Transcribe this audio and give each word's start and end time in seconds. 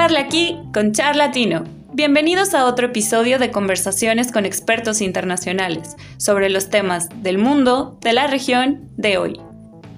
Charla 0.00 0.20
aquí 0.20 0.56
con 0.72 0.92
Charlatino. 0.92 1.64
Bienvenidos 1.92 2.54
a 2.54 2.66
otro 2.66 2.86
episodio 2.86 3.40
de 3.40 3.50
conversaciones 3.50 4.30
con 4.30 4.46
expertos 4.46 5.00
internacionales 5.00 5.96
sobre 6.18 6.50
los 6.50 6.70
temas 6.70 7.08
del 7.24 7.38
mundo, 7.38 7.98
de 8.00 8.12
la 8.12 8.28
región, 8.28 8.88
de 8.96 9.18
hoy. 9.18 9.40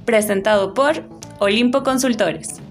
Presentado 0.06 0.72
por 0.72 1.04
Olimpo 1.38 1.82
Consultores. 1.82 2.62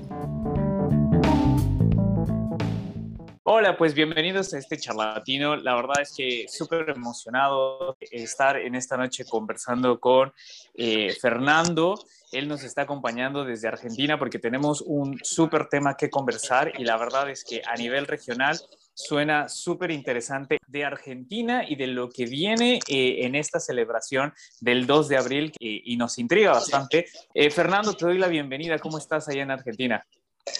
Hola, 3.44 3.78
pues 3.78 3.94
bienvenidos 3.94 4.52
a 4.56 4.58
este 4.58 4.78
charlatino. 4.78 5.56
La 5.56 5.76
verdad 5.76 6.02
es 6.02 6.16
que 6.18 6.48
súper 6.48 6.90
emocionado 6.90 7.96
estar 8.10 8.58
en 8.58 8.74
esta 8.74 8.98
noche 8.98 9.24
conversando 9.26 10.00
con 10.00 10.34
eh, 10.74 11.16
Fernando. 11.22 11.94
Él 12.32 12.48
nos 12.48 12.64
está 12.64 12.84
acompañando 12.84 13.44
desde 13.44 13.68
Argentina 13.68 14.18
porque 14.20 14.40
tenemos 14.40 14.82
un 14.86 15.20
súper 15.24 15.68
tema 15.68 15.96
que 15.96 16.10
conversar 16.10 16.74
y 16.78 16.84
la 16.84 16.98
verdad 16.98 17.30
es 17.30 17.44
que 17.44 17.62
a 17.66 17.76
nivel 17.76 18.08
regional 18.08 18.60
suena 18.94 19.48
súper 19.48 19.92
interesante 19.92 20.58
de 20.68 20.86
Argentina 20.86 21.64
y 21.68 21.76
de 21.76 21.88
lo 21.88 22.10
que 22.10 22.26
viene 22.26 22.80
eh, 22.88 23.26
en 23.26 23.36
esta 23.36 23.60
celebración 23.60 24.34
del 24.60 24.86
2 24.86 25.08
de 25.08 25.18
abril 25.18 25.54
y 25.60 25.96
nos 25.98 26.18
intriga 26.20 26.52
bastante. 26.52 27.06
Eh, 27.34 27.50
Fernando, 27.50 27.94
te 27.94 28.06
doy 28.06 28.18
la 28.18 28.28
bienvenida. 28.28 28.78
¿Cómo 28.78 28.98
estás 28.98 29.28
allá 29.30 29.44
en 29.44 29.52
Argentina? 29.52 30.06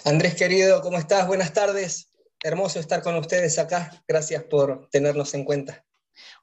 Andrés, 0.04 0.34
querido, 0.34 0.80
¿cómo 0.80 0.98
estás? 0.98 1.26
Buenas 1.26 1.52
tardes 1.52 2.10
hermoso 2.42 2.80
estar 2.80 3.02
con 3.02 3.16
ustedes 3.16 3.58
acá. 3.58 3.90
Gracias 4.08 4.44
por 4.44 4.88
tenernos 4.90 5.34
en 5.34 5.44
cuenta. 5.44 5.84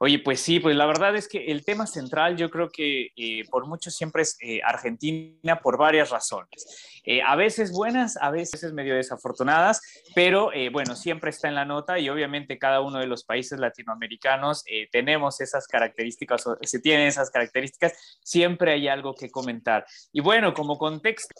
Oye, 0.00 0.20
pues 0.20 0.40
sí, 0.40 0.60
pues 0.60 0.76
la 0.76 0.86
verdad 0.86 1.16
es 1.16 1.26
que 1.26 1.46
el 1.46 1.64
tema 1.64 1.86
central 1.86 2.36
yo 2.36 2.50
creo 2.50 2.70
que 2.70 3.10
eh, 3.16 3.44
por 3.50 3.66
mucho 3.66 3.90
siempre 3.90 4.22
es 4.22 4.36
eh, 4.40 4.60
Argentina 4.64 5.60
por 5.60 5.76
varias 5.76 6.10
razones. 6.10 7.00
Eh, 7.04 7.20
a 7.22 7.34
veces 7.34 7.72
buenas, 7.72 8.16
a 8.18 8.30
veces 8.30 8.72
medio 8.72 8.94
desafortunadas, 8.94 9.80
pero 10.14 10.50
bueno, 10.72 10.94
siempre 10.94 11.30
está 11.30 11.48
en 11.48 11.54
la 11.54 11.64
nota 11.64 11.98
y 11.98 12.10
obviamente 12.10 12.58
cada 12.58 12.80
uno 12.80 12.98
de 12.98 13.06
los 13.06 13.24
países 13.24 13.58
latinoamericanos 13.58 14.62
tenemos 14.90 15.40
esas 15.40 15.66
características 15.66 16.46
o 16.46 16.58
se 16.60 16.80
tienen 16.80 17.06
esas 17.06 17.30
características, 17.30 18.18
siempre 18.22 18.72
hay 18.72 18.88
algo 18.88 19.14
que 19.14 19.30
comentar. 19.30 19.86
Y 20.12 20.20
bueno, 20.20 20.52
como 20.52 20.76
contexto, 20.76 21.34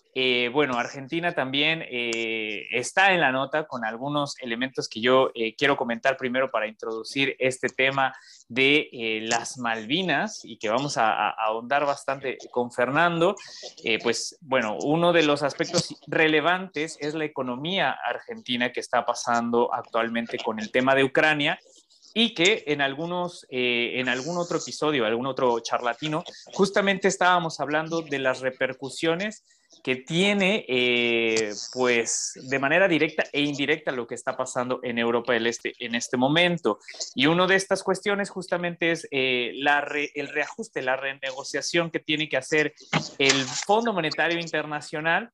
bueno, 0.52 0.78
Argentina 0.78 1.34
también 1.34 1.84
está 1.90 3.12
en 3.12 3.20
la 3.20 3.32
nota 3.32 3.66
con 3.66 3.84
algunos 3.84 4.38
elementos 4.40 4.88
que 4.88 5.02
yo 5.02 5.32
quiero 5.58 5.76
comentar 5.76 6.16
primero 6.16 6.50
para 6.50 6.66
introducir 6.66 7.36
este 7.38 7.68
tema 7.68 8.14
de 8.48 8.88
eh, 8.92 9.20
las 9.22 9.58
Malvinas 9.58 10.44
y 10.44 10.58
que 10.58 10.68
vamos 10.68 10.96
a, 10.96 11.30
ahondar 11.30 11.84
bastante 11.84 12.38
con 12.50 12.72
Fernando, 12.72 13.36
eh, 13.84 13.98
pues 14.02 14.38
bueno, 14.40 14.76
uno 14.82 15.12
de 15.12 15.22
los 15.22 15.42
aspectos 15.42 15.94
relevantes 16.06 16.96
es 17.00 17.14
la 17.14 17.24
economía 17.24 17.90
argentina 17.90 18.72
que 18.72 18.80
está 18.80 19.04
pasando 19.04 19.72
actualmente 19.72 20.38
con 20.38 20.58
el 20.58 20.70
tema 20.70 20.94
de 20.94 21.04
Ucrania 21.04 21.58
y 22.18 22.34
que 22.34 22.64
en 22.66 22.80
algunos, 22.80 23.46
eh, 23.48 24.00
en 24.00 24.08
algún 24.08 24.38
otro 24.38 24.58
episodio, 24.58 25.06
algún 25.06 25.28
otro 25.28 25.60
charlatino, 25.60 26.24
justamente 26.46 27.06
estábamos 27.06 27.60
hablando 27.60 28.02
de 28.02 28.18
las 28.18 28.40
repercusiones 28.40 29.44
que 29.84 29.94
tiene, 29.94 30.64
eh, 30.66 31.52
pues, 31.72 32.32
de 32.34 32.58
manera 32.58 32.88
directa 32.88 33.22
e 33.32 33.42
indirecta 33.42 33.92
lo 33.92 34.08
que 34.08 34.16
está 34.16 34.36
pasando 34.36 34.80
en 34.82 34.98
Europa 34.98 35.32
del 35.32 35.46
Este 35.46 35.74
en 35.78 35.94
este 35.94 36.16
momento. 36.16 36.80
Y 37.14 37.26
una 37.26 37.46
de 37.46 37.54
estas 37.54 37.84
cuestiones 37.84 38.30
justamente 38.30 38.90
es 38.90 39.06
eh, 39.12 39.52
el 40.14 40.28
reajuste, 40.28 40.82
la 40.82 40.96
renegociación 40.96 41.92
que 41.92 42.00
tiene 42.00 42.28
que 42.28 42.36
hacer 42.36 42.74
el 43.18 43.44
Fondo 43.64 43.92
Monetario 43.92 44.40
Internacional 44.40 45.30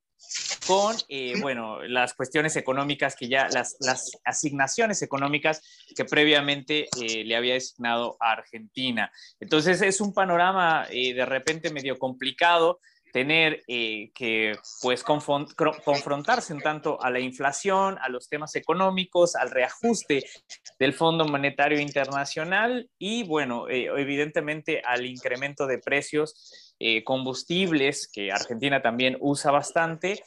con, 0.66 0.96
eh, 1.08 1.34
bueno, 1.40 1.82
las 1.82 2.14
cuestiones 2.14 2.56
económicas 2.56 3.16
que 3.16 3.28
ya, 3.28 3.48
las, 3.48 3.76
asignaciones 4.24 5.02
económicas 5.02 5.60
que 5.94 6.04
previamente 6.04 6.88
le 6.96 7.36
había 7.36 7.54
designado 7.54 8.16
a 8.20 8.32
Argentina. 8.32 9.10
Entonces 9.40 9.82
es 9.82 10.00
un 10.00 10.14
panorama 10.14 10.86
de 10.90 11.26
repente 11.26 11.70
medio 11.70 11.98
complicado 11.98 12.80
tener 13.14 13.62
eh, 13.68 14.10
que 14.12 14.56
pues 14.82 15.04
confrontarse 15.04 16.52
un 16.52 16.60
tanto 16.60 17.00
a 17.00 17.12
la 17.12 17.20
inflación, 17.20 17.96
a 18.02 18.08
los 18.08 18.28
temas 18.28 18.56
económicos, 18.56 19.36
al 19.36 19.52
reajuste 19.52 20.24
del 20.80 20.94
Fondo 20.94 21.24
Monetario 21.24 21.78
Internacional 21.78 22.90
y 22.98 23.22
bueno, 23.22 23.68
eh, 23.68 23.84
evidentemente 23.96 24.82
al 24.84 25.06
incremento 25.06 25.68
de 25.68 25.78
precios 25.78 26.63
eh, 26.78 27.04
combustibles 27.04 28.08
que 28.12 28.32
Argentina 28.32 28.82
también 28.82 29.16
usa 29.20 29.50
bastante 29.50 30.22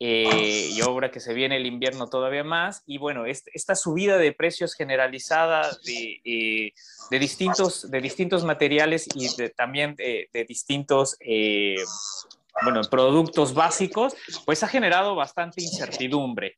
eh, 0.00 0.70
y 0.72 0.80
ahora 0.80 1.12
que 1.12 1.20
se 1.20 1.32
viene 1.32 1.56
el 1.56 1.66
invierno 1.66 2.08
todavía 2.08 2.42
más. 2.42 2.82
Y 2.86 2.98
bueno, 2.98 3.24
esta 3.26 3.74
subida 3.76 4.18
de 4.18 4.32
precios 4.32 4.74
generalizada 4.74 5.70
de, 5.84 6.20
eh, 6.24 7.18
distintos, 7.18 7.90
de 7.90 8.00
distintos 8.00 8.44
materiales 8.44 9.06
y 9.14 9.28
también 9.56 9.94
de, 9.94 10.28
distintos 10.48 11.16
bueno, 12.64 12.82
productos 12.90 13.54
básicos, 13.54 14.14
pues 14.44 14.62
ha 14.62 14.68
generado 14.68 15.14
bastante 15.14 15.62
incertidumbre. 15.62 16.56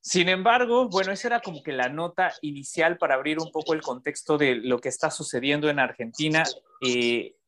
Sin 0.00 0.28
embargo, 0.28 0.88
bueno, 0.88 1.12
esa 1.12 1.28
era 1.28 1.40
como 1.40 1.62
que 1.62 1.72
la 1.72 1.88
nota 1.88 2.32
inicial 2.40 2.96
para 2.96 3.14
abrir 3.14 3.38
un 3.40 3.50
poco 3.50 3.74
el 3.74 3.82
contexto 3.82 4.38
de 4.38 4.54
lo 4.54 4.78
que 4.78 4.88
está 4.88 5.10
sucediendo 5.10 5.68
en 5.68 5.80
Argentina. 5.80 6.44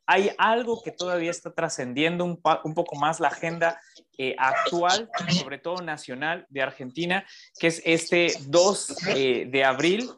Hay 0.07 0.31
algo 0.39 0.83
que 0.83 0.91
todavía 0.91 1.31
está 1.31 1.53
trascendiendo 1.53 2.25
un, 2.25 2.41
poco 2.41 2.97
más 2.97 3.21
la 3.21 3.29
agenda 3.29 3.81
eh, 4.19 4.35
actual, 4.39 5.09
sobre 5.39 5.59
todo 5.59 5.83
nacional 5.83 6.47
de 6.49 6.63
Argentina, 6.63 7.25
que 7.59 7.69
es 7.69 7.81
este 7.85 8.33
2 8.47 8.97
eh, 9.09 9.47
de 9.49 9.65
abril, 9.65 10.11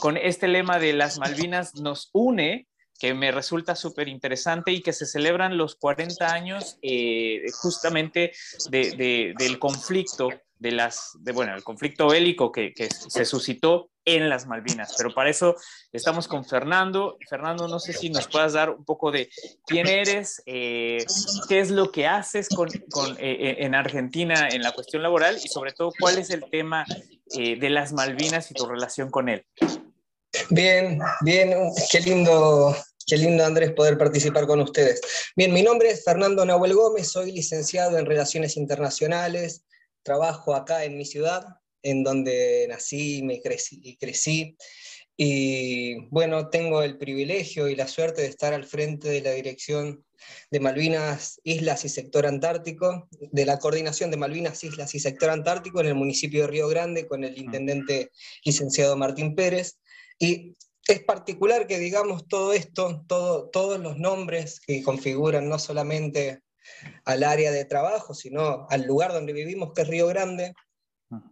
con 0.00 0.16
este 0.16 0.48
lema 0.48 0.78
de 0.78 0.92
las 0.92 1.18
Malvinas 1.18 1.74
nos 1.74 2.10
une, 2.12 2.68
que 2.98 3.14
me 3.14 3.32
resulta 3.32 3.74
súper 3.74 4.08
interesante 4.08 4.72
y 4.72 4.82
que 4.82 4.92
se 4.92 5.06
celebran 5.06 5.56
los 5.56 5.74
40 5.76 6.32
años 6.32 6.78
eh, 6.82 7.46
justamente 7.52 8.32
del 8.70 9.58
conflicto 9.58 10.28
de 10.60 10.72
las, 10.72 11.12
de, 11.20 11.32
bueno, 11.32 11.54
conflicto 11.64 12.08
bélico 12.08 12.52
que, 12.52 12.72
se 12.90 13.24
suscitó 13.24 13.90
en 14.16 14.28
las 14.28 14.46
Malvinas. 14.46 14.94
Pero 14.96 15.12
para 15.14 15.30
eso 15.30 15.56
estamos 15.92 16.28
con 16.28 16.44
Fernando. 16.44 17.16
Fernando, 17.28 17.68
no 17.68 17.78
sé 17.78 17.92
si 17.92 18.10
nos 18.10 18.28
puedas 18.28 18.52
dar 18.52 18.70
un 18.70 18.84
poco 18.84 19.10
de 19.10 19.30
quién 19.66 19.86
eres, 19.86 20.42
eh, 20.46 21.04
qué 21.48 21.60
es 21.60 21.70
lo 21.70 21.90
que 21.92 22.06
haces 22.06 22.48
con, 22.48 22.68
eh, 22.68 23.16
eh, 23.18 23.56
en 23.60 23.74
Argentina 23.74 24.48
en 24.48 24.62
la 24.62 24.72
cuestión 24.72 25.02
laboral 25.02 25.38
y 25.42 25.48
sobre 25.48 25.72
todo 25.72 25.92
cuál 25.98 26.18
es 26.18 26.30
el 26.30 26.44
tema 26.50 26.84
de 27.32 27.70
las 27.70 27.92
Malvinas 27.92 28.50
y 28.50 28.54
tu 28.54 28.66
relación 28.66 29.10
con 29.10 29.28
él. 29.28 29.46
Bien, 30.50 30.98
bien, 31.20 31.52
qué 31.92 32.00
lindo, 32.00 32.74
Qué 33.10 33.16
lindo, 33.16 33.44
Andrés, 33.44 33.72
poder 33.72 33.98
participar 33.98 34.46
con 34.46 34.60
ustedes. 34.60 35.00
Bien, 35.34 35.52
mi 35.52 35.64
nombre 35.64 35.90
es 35.90 36.04
Fernando 36.04 36.44
Nahuel 36.44 36.74
Gómez, 36.74 37.10
soy 37.10 37.32
licenciado 37.32 37.98
en 37.98 38.06
Relaciones 38.06 38.56
Internacionales, 38.56 39.64
trabajo 40.04 40.54
acá 40.54 40.84
en 40.84 40.96
mi 40.96 41.04
ciudad, 41.04 41.44
en 41.82 42.02
donde 42.02 42.66
nací 42.68 43.22
me 43.22 43.40
crecí, 43.40 43.80
y 43.82 43.96
crecí. 43.96 44.56
Y 45.16 46.06
bueno, 46.08 46.48
tengo 46.48 46.82
el 46.82 46.96
privilegio 46.96 47.68
y 47.68 47.76
la 47.76 47.88
suerte 47.88 48.22
de 48.22 48.28
estar 48.28 48.54
al 48.54 48.64
frente 48.64 49.08
de 49.08 49.20
la 49.20 49.32
dirección 49.32 50.04
de 50.50 50.60
Malvinas, 50.60 51.40
Islas 51.44 51.84
y 51.84 51.88
Sector 51.88 52.26
Antártico, 52.26 53.08
de 53.10 53.44
la 53.44 53.58
coordinación 53.58 54.10
de 54.10 54.16
Malvinas, 54.16 54.64
Islas 54.64 54.94
y 54.94 55.00
Sector 55.00 55.30
Antártico 55.30 55.80
en 55.80 55.88
el 55.88 55.94
municipio 55.94 56.42
de 56.42 56.48
Río 56.48 56.68
Grande 56.68 57.06
con 57.06 57.24
el 57.24 57.36
intendente 57.38 58.10
licenciado 58.44 58.96
Martín 58.96 59.34
Pérez. 59.34 59.78
Y 60.18 60.56
es 60.88 61.04
particular 61.04 61.66
que 61.66 61.78
digamos 61.78 62.26
todo 62.26 62.52
esto, 62.52 63.04
todo, 63.06 63.48
todos 63.50 63.78
los 63.78 63.98
nombres 63.98 64.60
que 64.60 64.82
configuran 64.82 65.48
no 65.48 65.58
solamente 65.58 66.40
al 67.04 67.24
área 67.24 67.50
de 67.50 67.64
trabajo, 67.64 68.14
sino 68.14 68.66
al 68.70 68.86
lugar 68.86 69.12
donde 69.12 69.32
vivimos, 69.32 69.72
que 69.74 69.82
es 69.82 69.88
Río 69.88 70.06
Grande, 70.06 70.54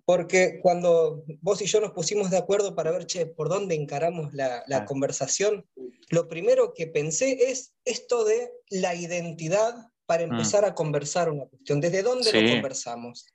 porque 0.04 0.58
cuando 0.62 1.24
vos 1.40 1.62
y 1.62 1.66
yo 1.66 1.80
nos 1.80 1.92
pusimos 1.92 2.30
de 2.30 2.38
acuerdo 2.38 2.74
para 2.74 2.90
ver, 2.90 3.06
che, 3.06 3.26
por 3.26 3.48
dónde 3.48 3.74
encaramos 3.74 4.34
la, 4.34 4.84
conversación, 4.86 5.64
lo 6.10 6.28
primero 6.28 6.74
que 6.74 6.86
pensé 6.86 7.50
es 7.50 7.74
esto 7.84 8.24
de 8.24 8.50
la 8.70 8.94
identidad 8.94 9.74
para 10.06 10.26
mm. 10.26 10.32
empezar 10.32 10.64
a 10.64 10.74
conversar 10.74 11.30
una 11.30 11.46
cuestión. 11.46 11.80
¿Desde 11.80 12.02
dónde 12.02 12.32
lo 12.32 12.50
conversamos? 12.50 13.26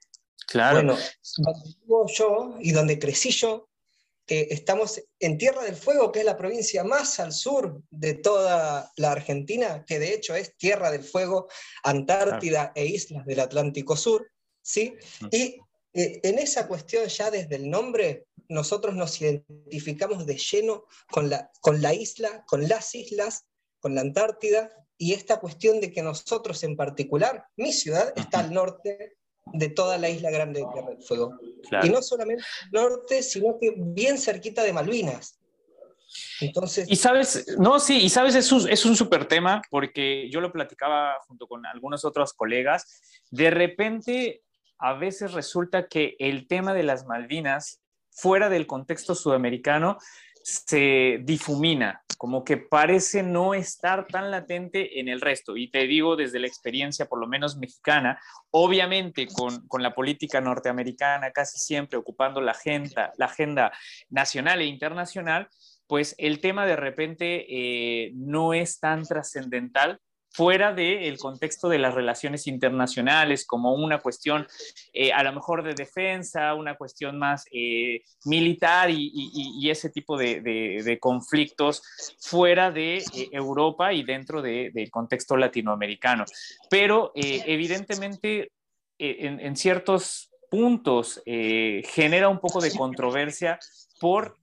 Claro. 0.46 0.76
Bueno, 0.76 0.96
donde 1.38 1.74
vivo 1.80 2.06
yo 2.08 2.54
y 2.60 2.72
donde 2.72 2.98
crecí 2.98 3.30
yo, 3.30 3.68
estamos 4.26 5.02
en 5.20 5.38
Tierra 5.38 5.62
del 5.62 5.76
Fuego, 5.76 6.10
que 6.10 6.20
es 6.20 6.24
la 6.24 6.36
provincia 6.36 6.84
más 6.84 7.20
al 7.20 7.32
sur 7.32 7.82
de 7.90 8.14
toda 8.14 8.90
la 8.96 9.12
Argentina, 9.12 9.84
que 9.86 9.98
de 9.98 10.14
hecho 10.14 10.34
es 10.34 10.56
Tierra 10.56 10.90
del 10.90 11.04
Fuego, 11.04 11.48
Antártida 11.82 12.72
e 12.74 12.86
islas 12.86 13.26
del 13.26 13.40
Atlántico 13.40 13.96
Sur, 13.96 14.30
¿sí? 14.62 14.94
Y 15.30 15.60
eh, 15.94 16.20
en 16.24 16.38
esa 16.38 16.66
cuestión 16.66 17.06
ya 17.06 17.30
desde 17.30 17.56
el 17.56 17.70
nombre, 17.70 18.26
nosotros 18.48 18.94
nos 18.94 19.20
identificamos 19.20 20.26
de 20.26 20.36
lleno 20.36 20.84
con 21.10 21.30
la, 21.30 21.50
con 21.60 21.80
la 21.80 21.94
isla, 21.94 22.44
con 22.46 22.68
las 22.68 22.94
islas, 22.94 23.46
con 23.78 23.94
la 23.94 24.00
Antártida, 24.00 24.70
y 24.98 25.12
esta 25.12 25.40
cuestión 25.40 25.80
de 25.80 25.92
que 25.92 26.02
nosotros 26.02 26.62
en 26.64 26.76
particular, 26.76 27.46
mi 27.56 27.72
ciudad 27.72 28.12
está 28.16 28.40
al 28.40 28.52
norte 28.52 29.16
de 29.52 29.68
toda 29.68 29.98
la 29.98 30.08
isla 30.08 30.30
grande 30.30 30.60
de 30.60 30.66
Tierra 30.72 30.90
del 30.90 31.02
Fuego. 31.02 31.38
Y 31.82 31.88
no 31.90 32.02
solamente 32.02 32.42
norte, 32.72 33.22
sino 33.22 33.58
que 33.60 33.74
bien 33.76 34.18
cerquita 34.18 34.62
de 34.62 34.72
Malvinas. 34.72 35.38
Entonces... 36.40 36.90
Y 36.90 36.96
sabes, 36.96 37.46
no, 37.58 37.78
sí, 37.78 38.02
y 38.02 38.08
sabes, 38.08 38.34
es 38.34 38.50
un, 38.52 38.68
es 38.68 38.84
un 38.84 38.96
súper 38.96 39.26
tema 39.26 39.62
porque 39.70 40.28
yo 40.30 40.40
lo 40.40 40.52
platicaba 40.52 41.16
junto 41.26 41.46
con 41.46 41.66
algunos 41.66 42.04
otros 42.04 42.32
colegas. 42.32 43.00
De 43.30 43.50
repente, 43.50 44.42
a 44.78 44.94
veces 44.94 45.32
resulta 45.32 45.88
que 45.88 46.16
el 46.18 46.46
tema 46.46 46.74
de 46.74 46.82
las 46.82 47.06
Malvinas, 47.06 47.80
fuera 48.10 48.48
del 48.48 48.66
contexto 48.66 49.14
sudamericano, 49.14 49.98
se 50.44 51.20
difumina, 51.22 52.02
como 52.18 52.44
que 52.44 52.58
parece 52.58 53.22
no 53.22 53.54
estar 53.54 54.06
tan 54.06 54.30
latente 54.30 55.00
en 55.00 55.08
el 55.08 55.22
resto. 55.22 55.56
Y 55.56 55.70
te 55.70 55.86
digo 55.86 56.16
desde 56.16 56.38
la 56.38 56.46
experiencia, 56.46 57.06
por 57.06 57.18
lo 57.18 57.26
menos 57.26 57.56
mexicana, 57.56 58.20
obviamente 58.50 59.26
con, 59.26 59.66
con 59.68 59.82
la 59.82 59.94
política 59.94 60.42
norteamericana 60.42 61.30
casi 61.30 61.58
siempre 61.58 61.98
ocupando 61.98 62.42
la 62.42 62.52
agenda, 62.52 63.12
la 63.16 63.24
agenda 63.24 63.72
nacional 64.10 64.60
e 64.60 64.66
internacional, 64.66 65.48
pues 65.86 66.14
el 66.18 66.40
tema 66.40 66.66
de 66.66 66.76
repente 66.76 67.46
eh, 67.48 68.12
no 68.14 68.52
es 68.52 68.80
tan 68.80 69.02
trascendental 69.04 69.98
fuera 70.34 70.74
del 70.74 71.16
contexto 71.16 71.68
de 71.68 71.78
las 71.78 71.94
relaciones 71.94 72.48
internacionales, 72.48 73.46
como 73.46 73.72
una 73.72 74.00
cuestión 74.00 74.48
eh, 74.92 75.12
a 75.12 75.22
lo 75.22 75.32
mejor 75.32 75.62
de 75.62 75.74
defensa, 75.74 76.54
una 76.54 76.74
cuestión 76.74 77.20
más 77.20 77.44
eh, 77.52 78.02
militar 78.24 78.90
y, 78.90 79.70
ese 79.70 79.90
tipo 79.90 80.18
de, 80.18 80.98
conflictos 81.00 81.82
fuera 82.20 82.70
de 82.70 83.02
Europa 83.30 83.92
y 83.92 84.02
dentro 84.02 84.42
del 84.42 84.90
contexto 84.90 85.36
latinoamericano. 85.36 86.24
Pero 86.68 87.12
evidentemente 87.14 88.50
en, 88.98 89.56
ciertos 89.56 90.30
puntos 90.50 91.22
genera 91.24 92.28
un 92.28 92.40
poco 92.40 92.60
de 92.60 92.72
controversia 92.72 93.58
por 94.00 94.36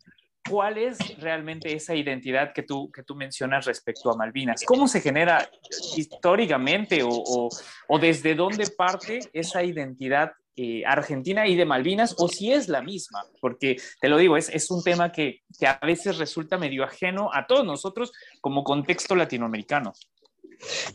¿Cuál 0.52 0.78
es 0.78 0.98
realmente 1.18 1.74
esa 1.74 1.96
identidad 1.96 2.52
que 2.52 2.64
tú, 2.64 2.92
que 2.92 3.04
tú 3.04 3.16
mencionas 3.16 3.64
respecto 3.64 4.12
a 4.12 4.18
Malvinas? 4.18 4.64
¿Cómo 4.66 4.86
se 4.86 5.00
genera 5.00 5.50
históricamente 5.96 7.04
o, 7.04 7.50
o, 7.88 8.00
desde 8.00 8.36
dónde 8.36 8.68
parte 8.68 9.22
esa 9.32 9.64
identidad 9.64 10.34
eh, 10.58 10.84
argentina 10.86 11.48
y 11.48 11.56
de 11.56 11.64
Malvinas 11.64 12.16
o 12.18 12.28
si 12.28 12.52
es 12.52 12.68
la 12.68 12.82
misma? 12.82 13.24
Porque 13.40 13.78
te 14.02 14.10
lo 14.10 14.18
digo, 14.18 14.36
es, 14.36 14.50
es 14.50 14.70
un 14.72 14.84
tema 14.84 15.14
que, 15.14 15.40
que, 15.58 15.68
a 15.68 15.80
veces 15.84 16.18
resulta 16.18 16.58
medio 16.58 16.84
ajeno 16.84 17.30
a 17.34 17.48
todos 17.48 17.66
nosotros 17.66 18.12
como 18.42 18.66
contexto 18.66 19.16
latinoamericano. 19.16 19.94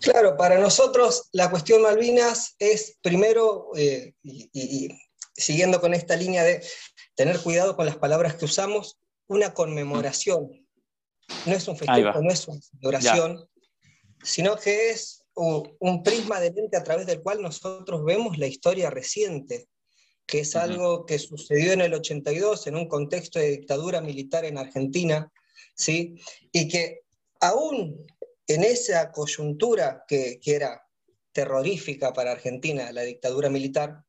Claro, 0.02 0.36
para 0.36 0.58
nosotros 0.58 1.30
la 1.32 1.50
cuestión 1.50 1.80
Malvinas 1.80 2.56
es 2.58 2.98
primero, 3.00 3.70
eh, 3.74 4.12
y 4.22 4.90
siguiendo 5.32 5.80
con 5.80 5.94
esta 5.94 6.14
línea 6.14 6.44
de 6.44 6.62
tener 7.14 7.40
cuidado 7.40 7.74
con 7.74 7.86
las 7.86 7.96
palabras 7.96 8.34
que 8.34 8.44
usamos, 8.44 8.98
una 9.28 9.52
conmemoración. 9.54 10.66
No 11.44 11.52
es 11.54 11.66
un 11.66 11.76
festejo, 11.76 12.20
no 12.22 12.30
es 12.30 12.46
una 12.46 12.60
celebración, 12.60 13.48
sino 14.22 14.56
que 14.56 14.90
es 14.90 15.24
un, 15.34 16.02
prisma 16.02 16.40
de 16.40 16.52
lente 16.52 16.76
a 16.76 16.84
través 16.84 17.06
del 17.06 17.22
cual 17.22 17.42
nosotros 17.42 18.04
vemos 18.04 18.38
la 18.38 18.46
historia 18.46 18.90
reciente, 18.90 19.68
que 20.24 20.40
es 20.40 20.56
algo 20.56 21.04
que 21.04 21.18
sucedió 21.18 21.72
en 21.72 21.80
el 21.80 21.94
82 21.94 22.66
en 22.66 22.76
un 22.76 22.88
contexto 22.88 23.38
de 23.38 23.50
dictadura 23.50 24.00
militar 24.00 24.44
en 24.44 24.58
Argentina, 24.58 25.30
¿sí? 25.74 26.16
y 26.52 26.68
que 26.68 27.02
aún 27.40 28.06
en 28.46 28.64
esa 28.64 29.12
coyuntura 29.12 30.04
que, 30.08 30.38
que 30.40 30.54
era 30.54 30.82
terrorífica 31.32 32.12
para 32.12 32.32
Argentina, 32.32 32.90
la 32.92 33.02
dictadura 33.02 33.50
militar, 33.50 34.02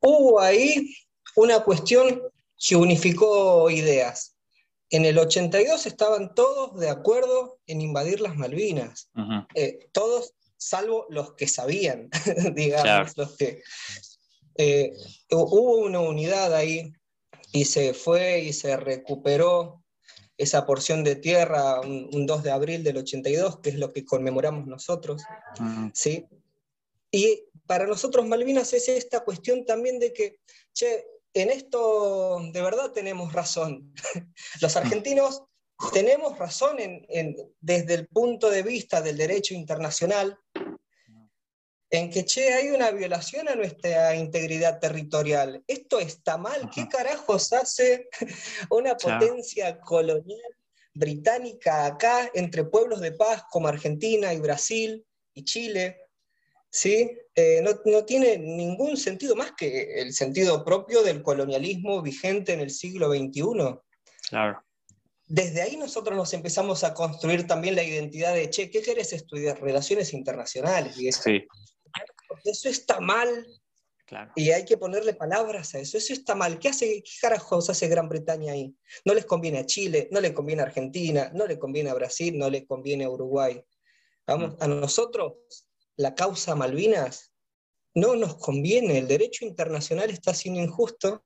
hubo 0.00 0.40
ahí 0.40 0.92
una 1.36 1.60
cuestión 1.60 2.20
que 2.66 2.76
unificó 2.76 3.68
ideas. 3.70 4.36
En 4.88 5.04
el 5.04 5.18
82 5.18 5.86
estaban 5.86 6.34
todos 6.34 6.78
de 6.78 6.90
acuerdo 6.90 7.58
en 7.66 7.80
invadir 7.80 8.20
las 8.20 8.36
Malvinas, 8.36 9.10
eh, 9.54 9.88
todos 9.92 10.34
salvo 10.56 11.06
los 11.08 11.34
que 11.34 11.48
sabían, 11.48 12.08
digamos, 12.54 13.16
los 13.16 13.36
que... 13.36 13.62
Eh, 14.56 14.92
hubo 15.30 15.78
una 15.78 16.00
unidad 16.00 16.54
ahí 16.54 16.92
y 17.52 17.64
se 17.64 17.94
fue 17.94 18.40
y 18.40 18.52
se 18.52 18.76
recuperó 18.76 19.82
esa 20.36 20.66
porción 20.66 21.04
de 21.04 21.16
tierra 21.16 21.80
un, 21.80 22.26
2 22.26 22.42
de 22.42 22.50
abril 22.50 22.84
del 22.84 22.98
82, 22.98 23.60
que 23.60 23.70
es 23.70 23.76
lo 23.76 23.92
que 23.92 24.04
conmemoramos 24.04 24.66
nosotros, 24.66 25.22
¿sí? 25.94 26.26
Y 27.10 27.44
para 27.66 27.86
nosotros 27.86 28.26
Malvinas 28.26 28.72
es 28.74 28.88
esta 28.88 29.20
cuestión 29.20 29.64
también 29.64 29.98
de 29.98 30.12
que, 30.12 30.38
che, 30.72 31.06
en 31.34 31.50
esto 31.50 32.40
de 32.52 32.62
verdad 32.62 32.92
tenemos 32.92 33.32
razón. 33.32 33.94
Los 34.60 34.76
argentinos 34.76 35.42
tenemos 35.92 36.38
razón 36.38 36.76
desde 37.60 37.94
el 37.94 38.06
punto 38.06 38.50
de 38.50 38.62
vista 38.62 39.00
del 39.02 39.16
derecho 39.16 39.54
internacional, 39.54 40.38
en 41.90 42.08
que, 42.08 42.24
che, 42.24 42.54
hay 42.54 42.70
una 42.70 42.90
violación 42.90 43.48
a 43.48 43.54
nuestra 43.54 44.14
integridad 44.16 44.78
territorial. 44.80 45.62
Esto 45.66 46.00
está 46.00 46.38
mal. 46.38 46.70
¿Qué 46.74 46.88
carajos 46.88 47.52
hace 47.52 48.08
una 48.70 48.96
potencia 48.96 49.78
colonial 49.78 50.40
británica 50.94 51.84
acá 51.84 52.30
entre 52.32 52.64
pueblos 52.64 53.00
de 53.00 53.12
paz 53.12 53.44
como 53.50 53.68
Argentina 53.68 54.32
y 54.32 54.40
Brasil 54.40 55.04
y 55.34 55.44
Chile? 55.44 56.01
¿Sí? 56.72 57.18
Eh, 57.34 57.62
no, 57.62 58.04
tiene 58.04 58.38
ningún 58.38 58.96
sentido 58.96 59.36
más 59.36 59.52
que 59.52 60.00
el 60.00 60.12
sentido 60.12 60.64
propio 60.64 61.02
del 61.02 61.22
colonialismo 61.22 62.02
vigente 62.02 62.52
en 62.52 62.60
el 62.60 62.70
siglo 62.70 63.10
XXI. 63.10 63.78
Claro. 64.28 64.64
Desde 65.26 65.62
ahí 65.62 65.76
nosotros 65.76 66.16
nos 66.16 66.32
empezamos 66.32 66.82
a 66.82 66.94
construir 66.94 67.46
también 67.46 67.76
la 67.76 67.82
identidad 67.82 68.34
de, 68.34 68.50
che, 68.50 68.70
¿qué 68.70 68.82
querés 68.82 69.12
estudiar? 69.12 69.60
Relaciones 69.60 70.12
internacionales. 70.12 70.98
Y 70.98 71.08
eso. 71.08 71.22
Sí. 71.22 71.46
eso 72.44 72.68
está 72.68 73.00
mal. 73.00 73.46
Claro. 74.06 74.32
Y 74.36 74.50
hay 74.50 74.64
que 74.64 74.76
ponerle 74.76 75.14
palabras 75.14 75.74
a 75.74 75.78
eso. 75.78 75.96
Eso 75.96 76.12
está 76.12 76.34
mal. 76.34 76.58
¿Qué, 76.58 76.68
hace, 76.68 77.02
¿Qué 77.02 77.12
carajos 77.20 77.70
hace 77.70 77.88
Gran 77.88 78.08
Bretaña 78.08 78.52
ahí? 78.52 78.74
No 79.06 79.14
les 79.14 79.24
conviene 79.24 79.58
a 79.58 79.66
Chile, 79.66 80.08
no 80.10 80.20
le 80.20 80.34
conviene 80.34 80.62
a 80.62 80.66
Argentina, 80.66 81.30
no 81.34 81.46
le 81.46 81.58
conviene 81.58 81.90
a 81.90 81.94
Brasil, 81.94 82.38
no 82.38 82.50
le 82.50 82.66
conviene 82.66 83.04
a 83.04 83.10
Uruguay. 83.10 83.62
Vamos, 84.26 84.52
mm. 84.52 84.62
a 84.62 84.66
nosotros 84.68 85.34
la 85.96 86.14
causa 86.14 86.54
Malvinas, 86.54 87.32
no 87.94 88.16
nos 88.16 88.36
conviene, 88.36 88.98
el 88.98 89.08
derecho 89.08 89.44
internacional 89.44 90.10
está 90.10 90.32
siendo 90.32 90.60
injusto 90.60 91.24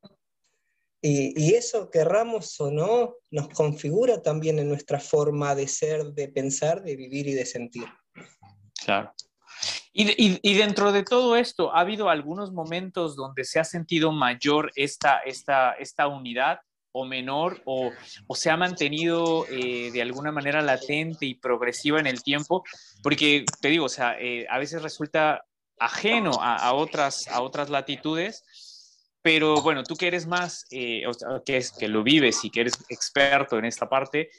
y, 1.00 1.54
eso, 1.54 1.88
querramos 1.88 2.58
o 2.60 2.70
no, 2.70 3.14
nos 3.30 3.48
configura 3.50 4.22
también 4.22 4.58
en 4.58 4.68
nuestra 4.68 4.98
forma 4.98 5.54
de 5.54 5.68
ser, 5.68 6.06
de 6.14 6.28
pensar, 6.28 6.82
de 6.82 6.96
vivir 6.96 7.28
y 7.28 7.34
de 7.34 7.46
sentir. 7.46 7.86
Claro. 8.84 9.12
Y, 9.92 10.54
dentro 10.54 10.92
de 10.92 11.04
todo 11.04 11.36
esto, 11.36 11.72
¿ha 11.74 11.80
habido 11.80 12.10
algunos 12.10 12.52
momentos 12.52 13.14
donde 13.14 13.44
se 13.44 13.60
ha 13.60 13.64
sentido 13.64 14.10
mayor 14.10 14.72
esta, 14.74 15.22
unidad 16.10 16.58
o 16.96 17.04
menor 17.04 17.60
o, 17.66 17.92
se 18.34 18.50
ha 18.50 18.56
mantenido 18.56 19.46
eh, 19.50 19.90
de 19.92 20.00
alguna 20.00 20.32
manera 20.32 20.62
latente 20.62 21.26
y 21.26 21.34
progresiva 21.34 22.00
en 22.00 22.06
el 22.06 22.22
tiempo, 22.22 22.64
porque 23.02 23.44
te 23.60 23.68
digo, 23.68 23.84
o 23.84 23.90
sea, 23.90 24.16
eh, 24.18 24.46
a 24.48 24.58
veces 24.58 24.82
resulta 24.82 25.44
ajeno 25.78 26.30
a, 26.40 26.72
otras, 26.72 27.28
a 27.28 27.42
otras 27.42 27.68
latitudes, 27.68 28.44
pero 29.20 29.60
bueno, 29.60 29.82
tú 29.82 29.94
que 29.94 30.06
eres 30.06 30.26
más, 30.26 30.64
eh, 30.70 31.02
que, 31.44 31.58
es, 31.58 31.70
que 31.70 31.88
lo 31.88 32.02
vives 32.02 32.42
y 32.44 32.50
que 32.50 32.62
eres 32.62 32.78
experto 32.88 33.58
en 33.58 33.66
esta 33.66 33.88
parte, 33.88 34.30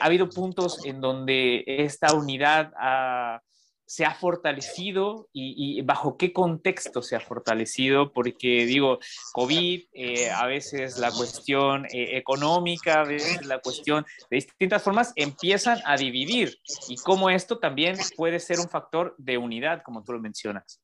ha 0.00 0.04
habido 0.04 0.28
puntos 0.28 0.84
en 0.84 1.00
donde 1.00 1.64
esta 1.66 2.14
unidad 2.14 2.72
ha 2.78 3.42
se 3.86 4.04
ha 4.04 4.14
fortalecido 4.14 5.28
y, 5.32 5.80
bajo 5.82 6.16
qué 6.16 6.32
contexto 6.32 7.02
se 7.02 7.16
ha 7.16 7.20
fortalecido, 7.20 8.12
porque 8.12 8.66
digo, 8.66 8.98
COVID, 9.32 9.82
eh, 9.92 10.30
a 10.30 10.46
veces 10.46 10.98
la 10.98 11.10
cuestión 11.10 11.86
eh, 11.86 12.16
económica, 12.16 13.00
a 13.00 13.04
veces 13.04 13.44
la 13.46 13.60
cuestión 13.60 14.04
de 14.30 14.36
distintas 14.36 14.82
formas 14.82 15.12
empiezan 15.16 15.80
a 15.84 15.96
dividir 15.96 16.58
y 16.88 16.96
cómo 16.96 17.30
esto 17.30 17.58
también 17.58 17.96
puede 18.16 18.40
ser 18.40 18.60
un 18.60 18.68
factor 18.68 19.14
de 19.18 19.38
unidad, 19.38 19.82
como 19.84 20.02
tú 20.02 20.12
lo 20.12 20.20
mencionas. 20.20 20.80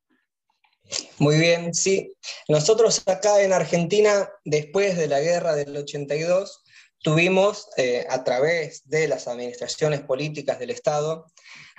Muy 1.19 1.39
bien, 1.39 1.73
sí. 1.75 2.13
Nosotros 2.49 3.03
acá 3.07 3.43
en 3.43 3.53
Argentina, 3.53 4.29
después 4.45 4.97
de 4.97 5.07
la 5.07 5.21
guerra 5.21 5.55
del 5.55 5.77
82, 5.77 6.65
tuvimos 7.03 7.69
eh, 7.77 8.07
a 8.11 8.25
través 8.25 8.83
de 8.89 9.09
las 9.09 9.29
administraciones 9.29 10.01
políticas 10.01 10.59
del 10.59 10.71
Estado 10.71 11.27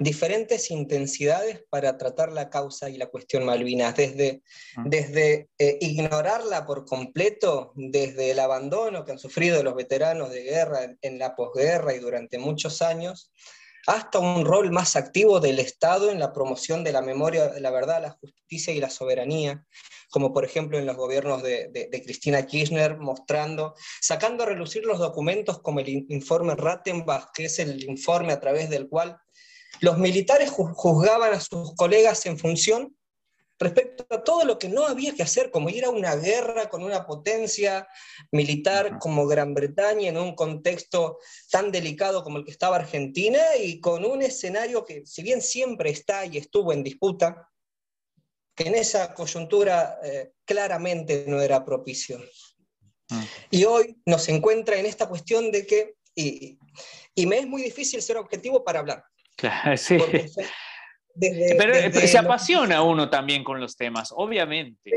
diferentes 0.03 0.71
intensidades 0.71 1.63
para 1.69 1.97
tratar 1.97 2.31
la 2.31 2.49
causa 2.49 2.89
y 2.89 2.97
la 2.97 3.07
cuestión 3.07 3.45
Malvinas, 3.45 3.95
desde, 3.95 4.41
ah. 4.77 4.83
desde 4.85 5.49
eh, 5.57 5.77
ignorarla 5.79 6.65
por 6.65 6.85
completo, 6.85 7.71
desde 7.75 8.31
el 8.31 8.39
abandono 8.39 9.05
que 9.05 9.11
han 9.11 9.19
sufrido 9.19 9.61
los 9.63 9.75
veteranos 9.75 10.31
de 10.31 10.43
guerra 10.43 10.95
en 11.01 11.19
la 11.19 11.35
posguerra 11.35 11.93
y 11.93 11.99
durante 11.99 12.39
muchos 12.39 12.81
años, 12.81 13.31
hasta 13.87 14.19
un 14.19 14.45
rol 14.45 14.71
más 14.71 14.95
activo 14.95 15.39
del 15.39 15.59
Estado 15.59 16.11
en 16.11 16.19
la 16.19 16.33
promoción 16.33 16.83
de 16.83 16.91
la 16.91 17.01
memoria, 17.01 17.47
de 17.47 17.61
la 17.61 17.71
verdad, 17.71 18.01
la 18.01 18.11
justicia 18.11 18.73
y 18.73 18.79
la 18.79 18.89
soberanía, 18.89 19.65
como 20.09 20.33
por 20.33 20.45
ejemplo 20.45 20.77
en 20.77 20.85
los 20.85 20.97
gobiernos 20.97 21.41
de, 21.41 21.69
de, 21.69 22.03
Cristina 22.03 22.45
Kirchner, 22.45 22.97
mostrando, 22.97 23.73
sacando 24.01 24.43
a 24.43 24.47
relucir 24.47 24.85
los 24.85 24.99
documentos 24.99 25.61
como 25.61 25.79
el 25.79 25.89
informe 26.09 26.55
Rattenbach, 26.55 27.31
que 27.33 27.45
es 27.45 27.59
el 27.59 27.83
informe 27.83 28.33
a 28.33 28.39
través 28.39 28.69
del 28.69 28.89
cual 28.89 29.17
los 29.79 29.97
militares 29.97 30.49
juzgaban 30.51 31.33
a 31.33 31.39
sus 31.39 31.73
colegas 31.75 32.25
en 32.25 32.37
función 32.37 32.95
respecto 33.61 34.05
a 34.09 34.23
todo 34.23 34.43
lo 34.43 34.57
que 34.57 34.69
no 34.69 34.85
había 34.85 35.13
que 35.13 35.21
hacer, 35.21 35.51
como 35.51 35.69
ir 35.69 35.85
a 35.85 35.91
una 35.91 36.15
guerra 36.15 36.67
con 36.67 36.83
una 36.83 37.05
potencia 37.05 37.87
militar 38.31 38.97
como 38.99 39.27
Gran 39.27 39.53
Bretaña 39.53 40.09
en 40.09 40.17
un 40.17 40.35
contexto 40.35 41.19
tan 41.51 41.71
delicado 41.71 42.23
como 42.23 42.39
el 42.39 42.45
que 42.45 42.51
estaba 42.51 42.77
Argentina 42.77 43.39
y 43.61 43.79
con 43.79 44.03
un 44.03 44.23
escenario 44.23 44.83
que, 44.83 45.05
si 45.05 45.21
bien 45.21 45.41
siempre 45.41 45.91
está 45.91 46.25
y 46.25 46.37
estuvo 46.37 46.73
en 46.73 46.83
disputa, 46.83 47.51
que 48.55 48.67
en 48.67 48.75
esa 48.75 49.13
coyuntura 49.13 49.99
eh, 50.03 50.31
claramente 50.43 51.25
no 51.27 51.39
era 51.39 51.63
propicio. 51.63 52.19
Ah. 53.11 53.25
Y 53.49 53.65
hoy 53.65 54.01
nos 54.05 54.27
encuentra 54.29 54.77
en 54.77 54.85
esta 54.85 55.07
cuestión 55.07 55.51
de 55.51 55.65
que, 55.67 55.95
y, 56.15 56.57
me 57.27 57.39
es 57.39 57.47
muy 57.47 57.61
difícil 57.61 58.01
ser 58.01 58.17
objetivo 58.17 58.63
para 58.63 58.79
hablar. 58.79 59.05
Claro, 59.41 59.75
sí. 59.77 59.97
pero, 61.57 62.07
se 62.07 62.17
apasiona 62.17 62.83
uno 62.83 63.09
también 63.09 63.43
con 63.43 63.59
los 63.59 63.75
temas, 63.75 64.13
obviamente. 64.15 64.91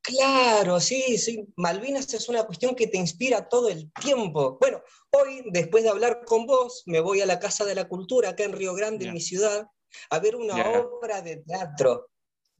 Claro, 0.00 0.80
sí, 0.80 1.18
sí. 1.18 1.46
Malvinas 1.56 2.12
es 2.14 2.28
una 2.28 2.44
cuestión 2.44 2.74
que 2.74 2.86
te 2.86 2.96
inspira 2.96 3.48
todo 3.48 3.68
el 3.68 3.92
tiempo. 3.92 4.56
Bueno, 4.58 4.82
hoy, 5.10 5.44
después 5.50 5.84
de 5.84 5.90
hablar 5.90 6.22
con 6.24 6.46
vos, 6.46 6.82
me 6.86 7.00
voy 7.00 7.20
a 7.20 7.26
la 7.26 7.38
Casa 7.38 7.66
de 7.66 7.74
la 7.74 7.86
Cultura, 7.86 8.30
acá 8.30 8.44
en 8.44 8.54
Río 8.54 8.74
Grande, 8.74 9.06
en 9.06 9.12
mi 9.12 9.20
ciudad, 9.20 9.66
a 10.08 10.18
ver 10.18 10.36
una 10.36 10.56
obra 10.70 11.20
de 11.20 11.36
teatro 11.36 12.08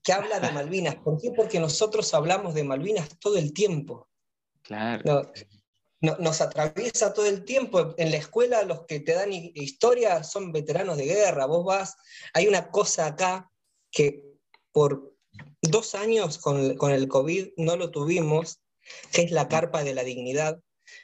que 0.05 0.13
habla 0.13 0.39
de 0.39 0.53
Malvinas. 0.53 0.97
¿Por 0.97 1.19
qué? 1.19 1.33
Porque 1.33 1.59
nosotros 1.59 2.13
hablamos 2.13 2.55
de 2.55 2.63
Malvinas 2.63 3.09
todo 3.19 3.39
el 3.39 3.55
tiempo. 3.55 4.09
Claro 4.63 5.33
nos 6.03 6.41
atraviesa 6.41 7.15
todo 7.15 7.27
el 7.27 7.45
tiempo. 7.45 7.95
En 7.97 8.11
la 8.11 8.17
escuela 8.17 8.65
los 8.65 8.87
que 8.87 9.01
te 9.01 9.15
dan 9.15 9.33
historia 9.33 10.25
son 10.25 10.53
veteranos 10.53 10.97
de 10.97 11.05
guerra. 11.05 11.47
Vos 11.47 11.65
vas, 11.65 11.97
hay 12.35 12.49
una 12.49 12.71
cosa 12.71 13.07
acá 13.07 13.51
que 13.91 14.25
por 14.73 15.15
dos 15.61 15.95
años 15.95 16.39
con, 16.39 16.77
con 16.77 16.91
el 16.91 17.09
COVID 17.09 17.51
no 17.57 17.77
lo 17.77 17.91
tuvimos, 17.91 18.61
que 19.13 19.23
es 19.23 19.31
la 19.31 19.49
carpa 19.49 19.85
de 19.85 19.95
la 19.95 20.03
dignidad, 20.03 20.61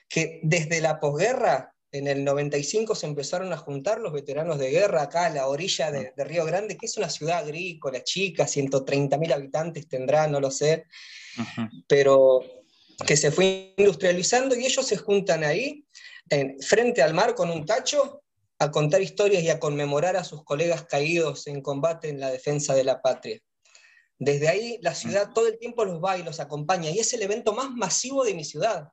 que 0.08 0.40
desde 0.42 0.80
la 0.80 0.98
posguerra, 0.98 1.74
en 1.90 2.06
el 2.06 2.24
95 2.24 2.94
se 2.94 3.06
empezaron 3.06 3.52
a 3.52 3.56
juntar 3.56 4.00
los 4.00 4.12
veteranos 4.12 4.58
de 4.58 4.70
guerra 4.70 5.02
acá 5.02 5.26
a 5.26 5.30
la 5.30 5.46
orilla 5.48 5.90
de, 5.90 6.12
de 6.14 6.24
Río 6.24 6.44
Grande, 6.44 6.76
que 6.76 6.86
es 6.86 6.96
una 6.98 7.08
ciudad 7.08 7.38
agrícola 7.38 8.02
chica, 8.02 8.46
130 8.46 9.16
mil 9.16 9.32
habitantes 9.32 9.88
tendrá, 9.88 10.26
no 10.26 10.40
lo 10.40 10.50
sé, 10.50 10.84
pero 11.86 12.42
que 13.06 13.16
se 13.16 13.30
fue 13.30 13.74
industrializando 13.76 14.56
y 14.56 14.66
ellos 14.66 14.86
se 14.86 14.96
juntan 14.96 15.44
ahí, 15.44 15.84
en, 16.30 16.60
frente 16.60 17.02
al 17.02 17.14
mar 17.14 17.34
con 17.34 17.50
un 17.50 17.64
tacho, 17.64 18.22
a 18.58 18.70
contar 18.70 19.00
historias 19.02 19.42
y 19.42 19.50
a 19.50 19.60
conmemorar 19.60 20.16
a 20.16 20.24
sus 20.24 20.44
colegas 20.44 20.84
caídos 20.84 21.46
en 21.46 21.62
combate 21.62 22.08
en 22.08 22.18
la 22.18 22.30
defensa 22.30 22.74
de 22.74 22.84
la 22.84 23.00
patria. 23.00 23.40
Desde 24.18 24.48
ahí 24.48 24.78
la 24.82 24.94
ciudad 24.94 25.30
todo 25.32 25.46
el 25.46 25.58
tiempo 25.58 25.84
los 25.84 26.02
va 26.02 26.18
y 26.18 26.24
los 26.24 26.40
acompaña 26.40 26.90
y 26.90 26.98
es 26.98 27.12
el 27.12 27.22
evento 27.22 27.52
más 27.52 27.70
masivo 27.70 28.24
de 28.24 28.34
mi 28.34 28.44
ciudad. 28.44 28.88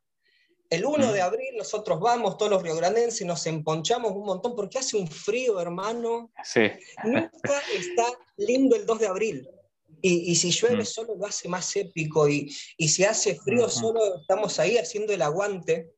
El 0.70 0.86
1 0.86 1.14
de 1.14 1.22
abril 1.22 1.56
nosotros 1.58 2.00
vamos, 2.00 2.38
todos 2.38 2.52
los 2.52 2.64
riograndenses, 2.64 3.26
nos 3.26 3.46
emponchamos 3.48 4.12
un 4.12 4.26
montón 4.26 4.56
porque 4.56 4.80
hace 4.80 4.98
un 4.98 5.08
frío, 5.08 5.60
hermano. 5.60 6.32
Sí. 6.44 6.72
Nunca 7.04 7.62
está 7.74 8.06
lindo 8.38 8.76
el 8.76 8.86
2 8.86 9.00
de 9.00 9.08
abril. 9.08 9.50
Y, 10.08 10.36
si 10.36 10.52
llueve 10.52 10.84
mm. 10.84 10.86
solo 10.86 11.16
lo 11.16 11.26
hace 11.26 11.50
más 11.50 11.76
épico 11.76 12.30
y, 12.30 12.52
si 12.52 13.04
hace 13.04 13.34
frío 13.40 13.68
solo 13.70 14.20
estamos 14.22 14.60
ahí 14.60 14.78
haciendo 14.78 15.14
el 15.14 15.24
aguante 15.24 15.96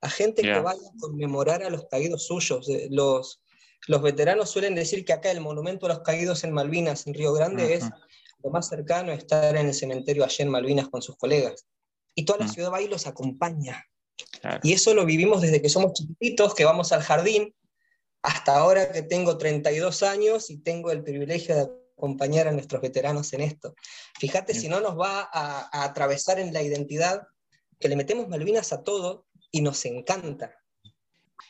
a 0.00 0.08
gente 0.08 0.40
que 0.40 0.58
vaya 0.58 0.80
a 0.80 0.98
conmemorar 0.98 1.62
a 1.62 1.68
los 1.68 1.86
caídos 1.90 2.26
suyos. 2.26 2.66
Los, 2.88 3.42
los 3.88 4.00
veteranos 4.00 4.48
suelen 4.48 4.74
decir 4.74 5.04
que 5.04 5.12
acá 5.12 5.30
el 5.30 5.42
monumento 5.42 5.84
a 5.84 5.90
los 5.90 6.00
caídos 6.00 6.44
en 6.44 6.52
Malvinas, 6.52 7.06
en 7.06 7.12
Río 7.12 7.34
Grande, 7.34 7.74
es 7.74 7.84
lo 8.42 8.50
más 8.50 8.70
cercano 8.70 9.12
a 9.12 9.14
estar 9.14 9.54
en 9.54 9.66
el 9.66 9.74
cementerio 9.74 10.24
allá 10.24 10.42
en 10.42 10.50
Malvinas 10.50 10.88
con 10.88 11.02
sus 11.02 11.16
colegas. 11.16 11.66
Y 12.14 12.24
toda 12.24 12.38
la 12.38 12.46
mm. 12.46 12.50
ciudad 12.54 12.72
va 12.72 12.80
y 12.80 12.88
los 12.88 13.06
acompaña. 13.06 13.84
Y 14.62 14.72
eso 14.72 14.94
lo 14.94 15.04
vivimos 15.04 15.42
desde 15.42 15.60
que 15.60 15.68
somos 15.68 15.92
chiquititos, 15.92 16.54
que 16.54 16.64
vamos 16.64 16.92
al 16.92 17.02
jardín, 17.02 17.54
hasta 18.22 18.56
ahora 18.56 18.92
que 18.92 19.02
tengo 19.02 19.36
32 19.36 20.02
años 20.04 20.48
y 20.48 20.56
tengo 20.56 20.90
el 20.90 21.02
privilegio 21.02 21.54
de 21.54 21.85
acompañar 21.96 22.46
a 22.48 22.52
nuestros 22.52 22.82
veteranos 22.82 23.32
en 23.32 23.40
esto. 23.40 23.74
Fíjate 24.18 24.54
si 24.54 24.68
no 24.68 24.80
nos 24.80 24.98
va 24.98 25.28
a, 25.32 25.84
atravesar 25.84 26.38
en 26.38 26.52
la 26.52 26.62
identidad 26.62 27.26
que 27.78 27.88
le 27.88 27.96
metemos 27.96 28.28
Malvinas 28.28 28.72
a 28.72 28.82
todo 28.82 29.26
y 29.50 29.62
nos 29.62 29.84
encanta. 29.84 30.54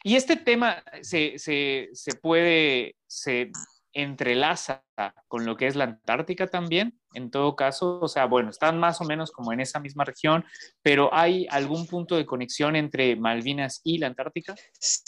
Y 0.03 0.17
este 0.17 0.37
tema 0.37 0.85
se, 1.03 1.38
se, 1.38 1.88
se 1.93 2.15
puede, 2.15 2.97
se 3.07 3.50
entrelaza 3.93 4.85
con 5.26 5.47
lo 5.47 5.57
que 5.57 5.67
es 5.67 5.75
la 5.75 5.85
Antártica 5.85 6.47
también, 6.47 7.00
en 7.15 7.31
todo 7.31 7.57
caso, 7.57 7.99
o 8.00 8.09
sea, 8.09 8.26
bueno, 8.26 8.50
están 8.50 8.79
más 8.79 9.00
o 9.00 9.05
menos 9.05 9.33
como 9.33 9.53
en 9.53 9.61
esa 9.61 9.81
misma 9.81 10.05
región, 10.05 10.45
pero 10.83 11.12
¿hay 11.15 11.47
algún 11.50 11.87
punto 11.87 12.17
de 12.17 12.26
conexión 12.26 12.76
entre 12.76 13.17
Malvinas 13.17 13.81
y 13.85 13.99
la 13.99 14.09
Antártica? 14.09 14.55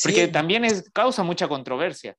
Porque 0.02 0.28
también 0.28 0.64
es, 0.64 0.90
causa 0.90 1.22
mucha 1.22 1.48
controversia. 1.48 2.16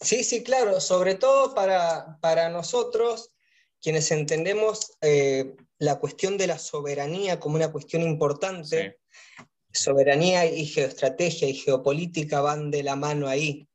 Sí, 0.00 0.24
sí, 0.24 0.42
claro, 0.42 0.80
sobre 0.80 1.14
todo 1.14 1.54
para, 1.54 2.18
para 2.20 2.50
nosotros, 2.50 3.32
quienes 3.80 4.10
entendemos 4.10 4.96
eh, 5.00 5.54
la 5.78 5.98
cuestión 5.98 6.38
de 6.38 6.46
la 6.46 6.58
soberanía 6.58 7.38
como 7.38 7.56
una 7.56 7.70
cuestión 7.70 8.02
importante, 8.02 8.98
soberanía 9.72 10.46
y 10.46 10.66
geoestrategia 10.66 11.48
y 11.48 11.54
geopolítica 11.54 12.40
van 12.40 12.70
de 12.70 12.82
la 12.82 12.96
mano 12.96 13.28
ahí. 13.28 13.68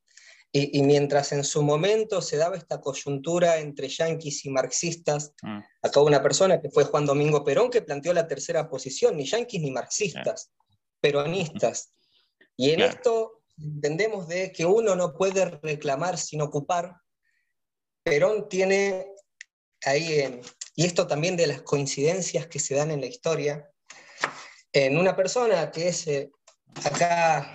Y, 0.52 0.82
mientras 0.82 1.30
en 1.30 1.44
su 1.44 1.62
momento 1.62 2.20
se 2.20 2.36
daba 2.36 2.56
esta 2.56 2.80
coyuntura 2.80 3.58
entre 3.58 3.88
yanquis 3.88 4.44
y 4.44 4.50
marxistas, 4.50 5.32
mm. 5.42 5.60
acá 5.80 6.00
una 6.00 6.20
persona 6.20 6.60
que 6.60 6.70
fue 6.70 6.82
Juan 6.82 7.06
Domingo 7.06 7.44
Perón 7.44 7.70
que 7.70 7.82
planteó 7.82 8.12
la 8.12 8.26
tercera 8.26 8.68
posición, 8.68 9.16
ni 9.16 9.26
yanquis 9.26 9.60
ni 9.60 9.70
marxistas, 9.70 10.50
peronistas. 11.00 11.92
Y 12.56 12.70
en 12.70 12.80
esto 12.80 13.39
entendemos 13.62 14.28
de 14.28 14.52
que 14.52 14.66
uno 14.66 14.96
no 14.96 15.12
puede 15.14 15.44
reclamar 15.44 16.18
sin 16.18 16.40
ocupar, 16.42 16.96
Perón 18.02 18.48
tiene 18.48 19.06
ahí, 19.84 20.40
y 20.74 20.84
esto 20.84 21.06
también 21.06 21.36
de 21.36 21.46
las 21.46 21.62
coincidencias 21.62 22.46
que 22.46 22.58
se 22.58 22.74
dan 22.74 22.90
en 22.90 23.00
la 23.00 23.06
historia, 23.06 23.70
en 24.72 24.96
una 24.96 25.16
persona 25.16 25.70
que 25.70 25.88
es 25.88 26.06
eh, 26.06 26.30
acá 26.84 27.54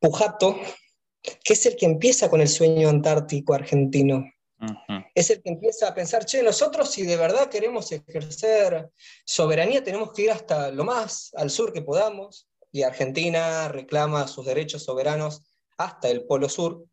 Pujato, 0.00 0.58
que 1.22 1.52
es 1.52 1.66
el 1.66 1.76
que 1.76 1.86
empieza 1.86 2.28
con 2.28 2.40
el 2.40 2.48
sueño 2.48 2.88
antártico 2.88 3.54
argentino. 3.54 4.24
Es 5.14 5.30
el 5.30 5.40
que 5.40 5.50
empieza 5.50 5.88
a 5.88 5.94
pensar, 5.94 6.24
che, 6.24 6.42
nosotros 6.42 6.90
si 6.90 7.04
de 7.04 7.16
verdad 7.16 7.48
queremos 7.48 7.92
ejercer 7.92 8.90
soberanía 9.24 9.84
tenemos 9.84 10.12
que 10.12 10.22
ir 10.22 10.30
hasta 10.32 10.72
lo 10.72 10.84
más 10.84 11.30
al 11.36 11.48
sur 11.48 11.72
que 11.72 11.82
podamos, 11.82 12.48
y 12.72 12.82
Argentina 12.82 13.68
reclama 13.68 14.28
sus 14.28 14.46
derechos 14.46 14.84
soberanos 14.84 15.42
hasta 15.76 16.08
el 16.08 16.26
Polo 16.26 16.48
Sur. 16.48 16.84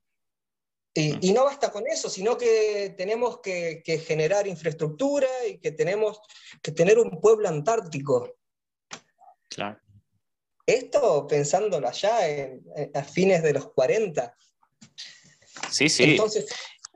Y, 0.97 1.33
no 1.33 1.43
basta 1.43 1.71
con 1.71 1.85
eso, 1.87 2.09
sino 2.09 2.37
que 2.37 2.95
tenemos 2.97 3.41
que, 3.41 3.83
generar 4.07 4.47
infraestructura 4.47 5.27
y 5.45 5.57
que 5.59 5.71
tenemos 5.71 6.21
que 6.61 6.71
tener 6.71 6.99
un 6.99 7.19
pueblo 7.19 7.49
antártico. 7.49 8.37
Claro. 9.49 9.77
Esto 10.65 11.27
pensándolo 11.27 11.89
allá 11.89 12.27
en, 12.29 12.63
a 12.93 13.03
fines 13.03 13.43
de 13.43 13.53
los 13.53 13.73
40. 13.73 14.33
Sí, 15.69 15.89
sí. 15.89 16.03
Entonces, 16.03 16.45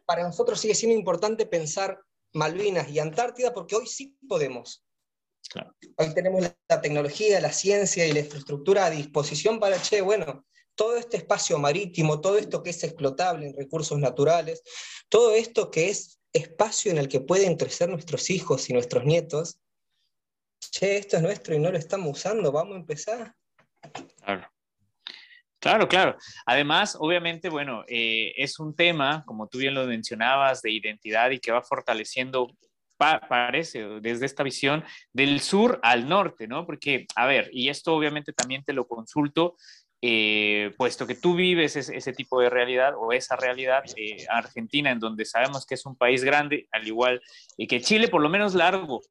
para 0.05 0.23
nosotros 0.23 0.61
sigue 0.61 0.75
siendo 0.75 0.97
importante 0.97 1.45
pensar 1.45 1.99
Malvinas 2.33 2.89
y 2.89 2.99
Antártida 2.99 3.53
porque 3.53 3.75
hoy 3.75 3.85
sí 3.85 4.17
podemos. 4.29 4.85
Hoy 5.97 6.13
tenemos 6.13 6.41
la, 6.41 6.81
tecnología, 6.81 7.39
la 7.39 7.51
ciencia 7.51 8.05
y 8.05 8.13
la 8.13 8.19
infraestructura 8.19 8.85
a 8.85 8.89
disposición 8.89 9.59
para, 9.59 9.81
che, 9.81 10.01
bueno, 10.01 10.45
todo 10.75 10.97
este 10.97 11.17
espacio 11.17 11.57
marítimo, 11.57 12.21
todo 12.21 12.37
esto 12.37 12.63
que 12.63 12.69
es 12.69 12.83
explotable 12.83 13.47
en 13.47 13.57
recursos 13.57 13.97
naturales, 13.97 14.61
todo 15.09 15.33
esto 15.33 15.71
que 15.71 15.89
es 15.89 16.19
espacio 16.31 16.91
en 16.91 16.99
el 16.99 17.07
que 17.07 17.19
pueden 17.19 17.57
crecer 17.57 17.89
nuestros 17.89 18.29
hijos 18.29 18.69
y 18.69 18.73
nuestros 18.73 19.05
nietos, 19.05 19.59
che, 20.71 20.97
esto 20.97 21.17
es 21.17 21.23
nuestro 21.23 21.55
y 21.55 21.59
no 21.59 21.71
lo 21.71 21.77
estamos 21.77 22.17
usando, 22.17 22.51
vamos 22.51 22.75
a 22.75 22.79
empezar. 22.79 23.35
Claro. 24.21 24.47
Claro, 25.59 25.89
claro. 25.89 26.17
Además, 26.45 26.95
obviamente, 26.97 27.49
bueno, 27.49 27.83
eh, 27.87 28.31
es 28.37 28.59
un 28.59 28.73
tema, 28.73 29.25
como 29.25 29.47
tú 29.47 29.57
bien 29.57 29.73
lo 29.73 29.85
mencionabas, 29.85 30.61
de 30.61 30.71
identidad 30.71 31.31
y 31.31 31.39
que 31.39 31.51
va 31.51 31.61
fortaleciendo 31.61 32.47
parece, 32.99 33.83
desde 34.01 34.27
esta 34.27 34.43
visión 34.43 34.83
del 35.11 35.39
sur 35.39 35.79
al 35.81 36.07
norte, 36.07 36.47
¿no? 36.47 36.65
Porque, 36.67 37.07
a 37.15 37.25
ver, 37.25 37.49
y 37.51 37.69
esto 37.69 37.95
obviamente 37.95 38.33
también 38.33 38.63
te 38.63 38.73
lo 38.73 38.87
consulto, 38.87 39.55
eh, 40.01 40.71
puesto 40.77 41.07
que 41.07 41.15
tú 41.15 41.35
vives 41.35 41.75
ese, 41.75 42.13
tipo 42.13 42.39
de 42.39 42.49
realidad 42.49 42.93
o 42.97 43.11
esa 43.11 43.35
realidad, 43.35 43.83
eh, 43.95 44.25
Argentina, 44.29 44.91
en 44.91 44.99
donde 44.99 45.25
sabemos 45.25 45.65
que 45.65 45.75
es 45.75 45.85
un 45.85 45.95
país 45.95 46.23
grande, 46.23 46.67
al 46.71 46.87
igual 46.87 47.21
que 47.67 47.81
Chile, 47.81 48.07
por 48.07 48.21
lo 48.21 48.29
menos 48.29 48.53
largo, 48.53 49.01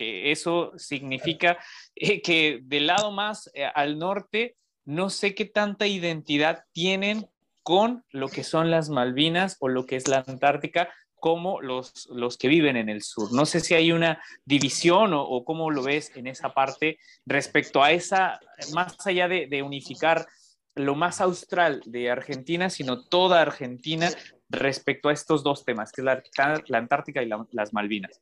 que 0.00 0.32
eso 0.32 0.72
significa 0.78 1.58
eh, 1.94 2.22
que 2.22 2.60
del 2.62 2.86
lado 2.86 3.12
más 3.12 3.50
eh, 3.52 3.66
al 3.74 3.98
norte, 3.98 4.56
no 4.86 5.10
sé 5.10 5.34
qué 5.34 5.44
tanta 5.44 5.86
identidad 5.86 6.64
tienen 6.72 7.28
con 7.62 8.02
lo 8.10 8.28
que 8.28 8.42
son 8.42 8.70
las 8.70 8.88
Malvinas 8.88 9.58
o 9.60 9.68
lo 9.68 9.84
que 9.84 9.96
es 9.96 10.08
la 10.08 10.24
Antártica, 10.26 10.88
como 11.20 11.60
los, 11.60 12.08
los 12.10 12.36
que 12.36 12.48
viven 12.48 12.76
en 12.76 12.88
el 12.88 13.02
sur. 13.02 13.32
No 13.32 13.46
sé 13.46 13.60
si 13.60 13.74
hay 13.74 13.92
una 13.92 14.22
división 14.44 15.12
o, 15.14 15.44
cómo 15.44 15.70
lo 15.70 15.82
ves 15.82 16.10
en 16.16 16.26
esa 16.26 16.52
parte 16.52 16.98
respecto 17.26 17.82
a 17.82 17.92
esa, 17.92 18.40
más 18.72 19.06
allá 19.06 19.28
de, 19.28 19.62
unificar 19.62 20.26
lo 20.74 20.94
más 20.94 21.20
austral 21.20 21.82
de 21.84 22.10
Argentina, 22.10 22.70
sino 22.70 23.04
toda 23.04 23.42
Argentina 23.42 24.10
respecto 24.48 25.08
a 25.08 25.12
estos 25.12 25.42
dos 25.42 25.64
temas, 25.64 25.92
que 25.92 26.00
es 26.00 26.04
la, 26.04 26.22
la 26.66 26.78
Antártica 26.78 27.22
y 27.22 27.30
las 27.52 27.72
Malvinas. 27.72 28.20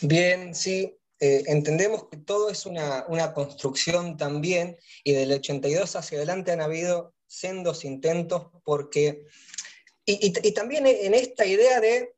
Bien, 0.00 0.54
sí, 0.54 0.96
eh, 1.22 1.42
entendemos 1.46 2.08
que 2.08 2.16
todo 2.16 2.48
es 2.48 2.64
una, 2.64 3.04
una, 3.08 3.34
construcción 3.34 4.16
también 4.16 4.78
y 5.04 5.12
del 5.12 5.32
82 5.32 5.96
hacia 5.96 6.16
adelante 6.16 6.50
han 6.50 6.62
habido 6.62 7.14
sendos 7.26 7.84
intentos 7.84 8.46
porque 8.64 9.26
y, 10.20 10.52
también 10.52 10.86
en 10.86 11.14
esta 11.14 11.44
idea 11.44 11.80
de 11.80 12.14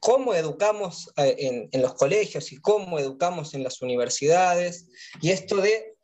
cómo 0.00 0.34
educamos 0.34 1.12
eh, 1.16 1.68
en, 1.70 1.82
los 1.82 1.94
colegios 1.94 2.52
y 2.52 2.60
cómo 2.60 2.98
educamos 2.98 3.54
en 3.54 3.62
las 3.62 3.82
universidades, 3.82 4.86
y 5.20 5.30
esto 5.30 5.56
de 5.56 5.96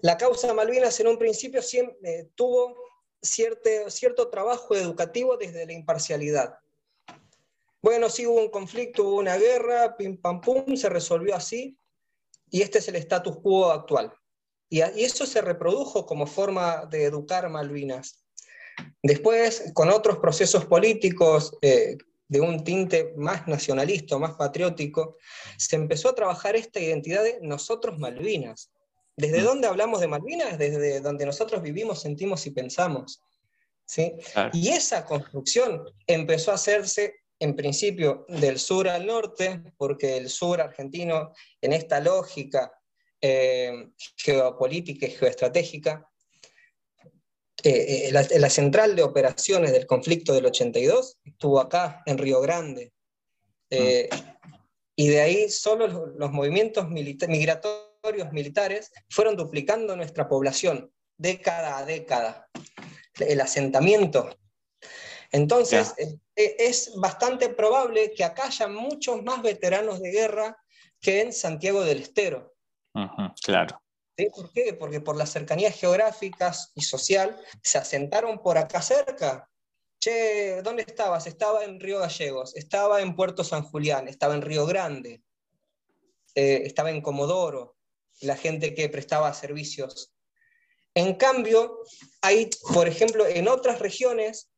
la 0.00 0.16
causa 0.16 0.52
Malvinas 0.54 0.98
en 1.00 1.08
un 1.08 1.18
principio 1.18 1.60
eh, 1.62 2.28
tuvo 2.34 2.76
cierto, 3.22 3.70
cierto 3.88 4.30
trabajo 4.30 4.74
educativo 4.74 5.36
desde 5.36 5.66
la 5.66 5.72
imparcialidad. 5.72 6.54
Bueno, 7.82 8.10
sí 8.10 8.26
hubo 8.26 8.40
un 8.40 8.50
conflicto, 8.50 9.04
hubo 9.04 9.16
una 9.16 9.36
guerra, 9.36 9.96
pim 9.96 10.20
pam 10.20 10.40
pum, 10.40 10.76
se 10.76 10.88
resolvió 10.88 11.34
así, 11.34 11.78
y 12.50 12.62
este 12.62 12.78
es 12.78 12.88
el 12.88 12.96
status 12.96 13.38
quo 13.38 13.70
actual. 13.70 14.12
Y, 14.68 14.78
y 14.78 15.04
eso 15.04 15.24
se 15.24 15.40
reprodujo 15.40 16.04
como 16.04 16.26
forma 16.26 16.86
de 16.86 17.04
educar 17.04 17.48
Malvinas. 17.48 18.19
Después, 19.02 19.72
con 19.74 19.90
otros 19.90 20.18
procesos 20.18 20.66
políticos 20.66 21.56
eh, 21.62 21.96
de 22.28 22.40
un 22.40 22.62
tinte 22.62 23.12
más 23.16 23.48
nacionalista, 23.48 24.18
más 24.18 24.34
patriótico, 24.34 25.16
se 25.56 25.76
empezó 25.76 26.10
a 26.10 26.14
trabajar 26.14 26.56
esta 26.56 26.80
identidad 26.80 27.22
de 27.22 27.38
nosotros 27.42 27.98
Malvinas. 27.98 28.70
¿Desde 29.16 29.40
mm. 29.40 29.44
dónde 29.44 29.68
hablamos 29.68 30.00
de 30.00 30.08
Malvinas? 30.08 30.58
Desde 30.58 31.00
donde 31.00 31.26
nosotros 31.26 31.62
vivimos, 31.62 32.00
sentimos 32.00 32.46
y 32.46 32.50
pensamos. 32.50 33.22
¿sí? 33.84 34.14
Y 34.52 34.68
esa 34.68 35.04
construcción 35.04 35.84
empezó 36.06 36.52
a 36.52 36.54
hacerse 36.54 37.16
en 37.40 37.56
principio 37.56 38.26
del 38.28 38.58
sur 38.58 38.88
al 38.88 39.06
norte, 39.06 39.62
porque 39.76 40.18
el 40.18 40.28
sur 40.28 40.60
argentino, 40.60 41.32
en 41.60 41.72
esta 41.72 41.98
lógica 41.98 42.70
eh, 43.20 43.88
geopolítica 44.16 45.06
y 45.06 45.10
geoestratégica, 45.10 46.09
eh, 47.62 48.08
eh, 48.08 48.38
la, 48.38 48.50
central 48.50 48.96
de 48.96 49.02
operaciones 49.02 49.72
del 49.72 49.86
conflicto 49.86 50.32
del 50.32 50.46
82 50.46 51.18
estuvo 51.24 51.60
acá, 51.60 52.02
en 52.06 52.18
Río 52.18 52.40
Grande. 52.40 52.92
Eh, 53.70 54.08
y 54.96 55.08
de 55.08 55.20
ahí 55.20 55.48
solo 55.48 55.86
los, 55.86 56.32
movimientos 56.32 56.88
migratorios 56.88 58.32
militares 58.32 58.92
fueron 59.08 59.36
duplicando 59.36 59.96
nuestra 59.96 60.28
población, 60.28 60.90
década 61.16 61.78
a 61.78 61.84
década. 61.84 62.48
El 63.18 63.40
asentamiento. 63.40 64.30
Entonces, 65.32 65.94
es 66.34 66.92
bastante 66.96 67.50
probable 67.50 68.12
que 68.12 68.24
acá 68.24 68.46
haya 68.46 68.66
muchos 68.66 69.22
más 69.22 69.42
veteranos 69.42 70.00
de 70.00 70.10
guerra 70.10 70.56
que 71.00 71.20
en 71.20 71.32
Santiago 71.32 71.84
del 71.84 72.00
Estero. 72.00 72.54
claro. 73.42 73.80
¿Por 74.28 74.52
qué? 74.52 74.74
Porque 74.74 75.00
por 75.00 75.16
las 75.16 75.30
cercanías 75.30 75.74
geográficas 75.74 76.72
y 76.74 76.82
social 76.82 77.40
se 77.62 77.78
asentaron 77.78 78.40
por 78.40 78.58
acá 78.58 78.82
cerca. 78.82 79.48
Che, 79.98 80.62
¿dónde 80.62 80.82
estabas? 80.82 81.26
Estaba 81.26 81.64
en 81.64 81.78
Río 81.78 81.98
Gallegos, 81.98 82.56
estaba 82.56 83.02
en 83.02 83.14
Puerto 83.14 83.44
San 83.44 83.62
Julián, 83.62 84.08
estaba 84.08 84.34
en 84.34 84.42
Río 84.42 84.66
Grande, 84.66 85.22
eh, 86.34 86.62
estaba 86.64 86.90
en 86.90 87.02
Comodoro, 87.02 87.76
la 88.20 88.36
gente 88.36 88.74
que 88.74 88.88
prestaba 88.88 89.32
servicios. 89.34 90.14
En 90.94 91.14
cambio, 91.14 91.80
hay, 92.22 92.48
por 92.72 92.88
ejemplo, 92.88 93.26
en 93.26 93.46
otras 93.46 93.78
regiones, 93.78 94.50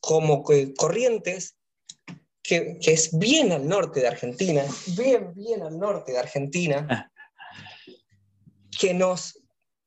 como 0.00 0.42
Corrientes, 0.42 1.56
que, 2.42 2.78
que, 2.80 2.92
es 2.92 3.16
bien 3.18 3.52
al 3.52 3.68
norte 3.68 4.00
de 4.00 4.08
Argentina, 4.08 4.64
bien, 4.96 5.34
bien 5.34 5.62
al 5.62 5.78
norte 5.78 6.12
de 6.12 6.18
Argentina, 6.18 6.86
ah 6.90 7.17
que 8.78 8.94
nos 8.94 9.42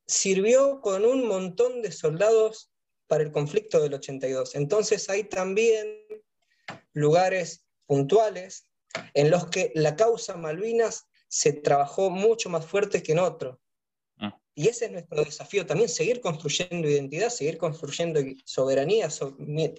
sirvió 0.06 0.82
con 0.82 1.06
un 1.06 1.25
montón 1.25 1.82
de 1.82 1.91
soldados 1.91 2.71
para 3.08 3.23
el 3.23 3.32
conflicto 3.32 3.82
del 3.82 3.93
82. 3.93 4.56
Entonces 4.56 5.10
hay 5.10 5.23
también 5.23 6.06
lugares 6.93 7.65
puntuales 7.86 8.67
en 9.13 9.32
los 9.32 9.47
que 9.47 9.71
la 9.75 9.95
causa 9.95 10.36
Malvinas 10.36 11.08
se 11.30 11.54
trabajó 11.54 12.10
mucho 12.10 12.49
más 12.49 12.65
fuerte 12.65 13.01
que 13.01 13.13
en 13.13 13.19
otro. 13.19 13.62
Y 14.54 14.68
ese 14.68 14.86
es 14.86 14.92
nuestro 14.92 15.24
desafío 15.24 15.66
también, 15.66 15.90
seguir 15.90 16.20
construyendo 16.20 16.90
identidad, 16.90 17.30
seguir 17.30 17.58
construyendo 17.58 18.20
soberanía 18.46 19.10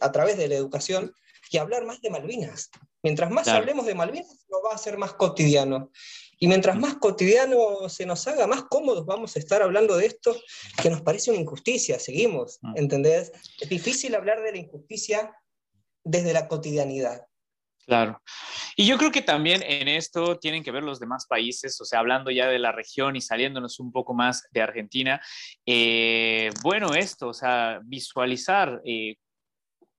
a 0.01 0.13
través 0.13 0.39
de 0.39 0.49
la 0.49 0.55
educación 0.55 1.13
y 1.51 1.59
hablar 1.59 1.85
más 1.85 2.01
de 2.01 2.11
Malvinas. 2.11 2.71
Mientras 3.03 3.31
más 3.31 3.49
hablemos 3.49 3.85
de 3.85 3.95
Malvinas, 3.95 4.47
lo 4.49 4.63
va 4.63 4.75
a 4.75 4.79
ser 4.79 4.97
más 4.97 5.13
cotidiano. 5.15 5.91
Y 6.39 6.49
mientras 6.49 6.77
más 6.77 6.97
cotidiano 6.97 7.89
se 7.89 8.07
nos 8.07 8.27
haga, 8.27 8.47
más 8.47 8.65
cómodos 8.65 9.07
vamos 9.07 9.37
a 9.37 9.39
estar 9.39 9.63
hablando 9.63 9.97
de 9.97 10.07
esto, 10.07 10.35
que 10.83 10.91
nos 10.91 11.03
parece 11.03 11.31
una 11.31 11.41
injusticia, 11.41 11.99
seguimos, 11.99 12.59
ah. 12.63 12.73
¿entendés? 12.75 13.31
Es 13.61 13.69
difícil 13.69 14.15
hablar 14.15 14.43
de 14.43 14.53
la 14.53 14.59
injusticia 14.59 15.37
desde 16.03 16.33
la 16.33 16.49
cotidianidad. 16.49 17.27
Claro. 17.87 18.23
Y 18.77 18.87
yo 18.87 18.97
creo 18.97 19.11
que 19.11 19.23
también 19.23 19.63
en 19.65 19.89
esto 19.89 20.39
tienen 20.39 20.63
que 20.63 20.71
ver 20.71 20.85
los 20.85 21.01
demás 21.01 21.27
países, 21.27 21.81
o 21.81 21.85
sea, 21.85 21.99
hablando 21.99 22.31
ya 22.31 22.47
de 22.47 22.59
la 22.59 22.73
región 22.73 23.17
y 23.17 23.21
saliéndonos 23.21 23.81
un 23.81 23.91
poco 23.91 24.15
más 24.15 24.47
de 24.53 24.63
Argentina, 24.63 25.21
eh, 25.67 26.51
bueno, 26.63 26.95
esto, 26.95 27.29
o 27.29 27.35
sea, 27.35 27.81
visualizar 27.85 28.81
eh, 28.85 29.17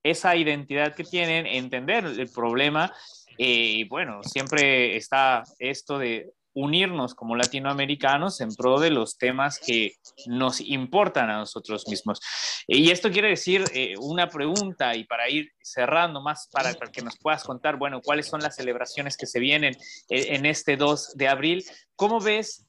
esa 0.01 0.35
identidad 0.35 0.95
que 0.95 1.03
tienen, 1.03 1.45
entender 1.45 2.05
el 2.05 2.29
problema 2.29 2.93
eh, 3.37 3.45
y 3.45 3.83
bueno, 3.85 4.21
siempre 4.23 4.95
está 4.95 5.43
esto 5.59 5.97
de 5.97 6.31
unirnos 6.53 7.15
como 7.15 7.35
latinoamericanos 7.35 8.41
en 8.41 8.53
pro 8.55 8.79
de 8.79 8.91
los 8.91 9.17
temas 9.17 9.59
que 9.59 9.93
nos 10.27 10.61
importan 10.61 11.29
a 11.29 11.37
nosotros 11.37 11.87
mismos. 11.87 12.19
Eh, 12.67 12.77
y 12.77 12.91
esto 12.91 13.11
quiere 13.11 13.29
decir 13.29 13.63
eh, 13.73 13.95
una 13.99 14.29
pregunta 14.29 14.95
y 14.95 15.03
para 15.05 15.29
ir 15.29 15.51
cerrando 15.61 16.21
más, 16.21 16.49
para, 16.51 16.73
que 16.73 17.01
nos 17.01 17.17
puedas 17.17 17.43
contar, 17.43 17.77
bueno, 17.77 18.01
cuáles 18.01 18.27
son 18.27 18.41
las 18.41 18.55
celebraciones 18.55 19.17
que 19.17 19.25
se 19.25 19.39
vienen 19.39 19.75
en 20.09 20.45
este 20.45 20.77
2 20.77 21.15
de 21.15 21.27
abril. 21.27 21.63
¿Cómo 21.95 22.19
ves, 22.19 22.67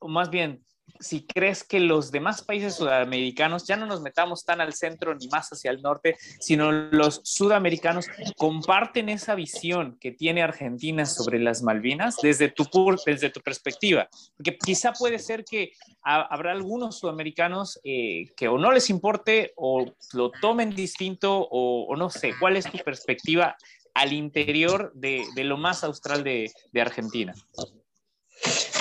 más 0.00 0.30
bien, 0.30 0.64
si 1.00 1.26
crees 1.26 1.64
que 1.64 1.80
los 1.80 2.10
demás 2.10 2.42
países 2.42 2.76
sudamericanos, 2.76 3.66
ya 3.66 3.76
no 3.76 3.86
nos 3.86 4.00
metamos 4.00 4.44
tan 4.44 4.60
al 4.60 4.74
centro 4.74 5.14
ni 5.14 5.28
más 5.28 5.50
hacia 5.50 5.70
el 5.70 5.82
norte, 5.82 6.16
sino 6.40 6.72
los 6.72 7.20
sudamericanos 7.24 8.06
comparten 8.36 9.08
esa 9.08 9.34
visión 9.34 9.98
que 10.00 10.12
tiene 10.12 10.42
Argentina 10.42 11.04
sobre 11.06 11.38
las 11.38 11.62
Malvinas 11.62 12.16
desde 12.22 12.48
tu, 12.48 12.66
desde 13.04 13.30
tu 13.30 13.40
perspectiva. 13.40 14.08
Porque 14.36 14.56
quizá 14.56 14.92
puede 14.92 15.18
ser 15.18 15.44
que 15.44 15.72
habrá 16.02 16.52
algunos 16.52 16.98
sudamericanos 16.98 17.80
eh, 17.84 18.26
que 18.36 18.48
o 18.48 18.58
no 18.58 18.72
les 18.72 18.90
importe 18.90 19.52
o 19.56 19.84
lo 20.12 20.30
tomen 20.30 20.74
distinto 20.74 21.48
o, 21.50 21.94
no 21.96 22.10
sé, 22.10 22.32
¿cuál 22.38 22.56
es 22.56 22.70
tu 22.70 22.78
perspectiva 22.78 23.56
al 23.94 24.12
interior 24.12 24.92
de, 24.94 25.24
lo 25.36 25.56
más 25.56 25.84
austral 25.84 26.24
de, 26.24 26.50
de 26.72 26.80
Argentina? 26.80 27.34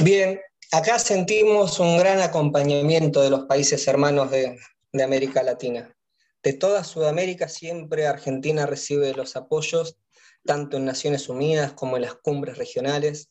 Bien, 0.02 0.40
Acá 0.74 0.98
sentimos 0.98 1.80
un 1.80 2.00
gran 2.00 2.20
acompañamiento 2.20 3.22
de 3.22 3.30
los 3.30 3.46
países 3.46 3.88
hermanos 3.88 4.32
de, 4.32 4.58
América 5.04 5.44
Latina. 5.44 5.96
De 6.42 6.54
toda 6.54 6.84
Sudamérica 6.84 7.48
siempre 7.48 8.08
Argentina 8.08 8.66
recibe 8.66 9.14
los 9.14 9.36
apoyos, 9.36 10.00
tanto 10.44 10.78
en 10.78 10.86
Naciones 10.86 11.30
Unidas 11.30 11.74
como 11.74 11.98
en 11.98 12.02
las 12.02 12.16
cumbres 12.16 12.58
regionales, 12.58 13.30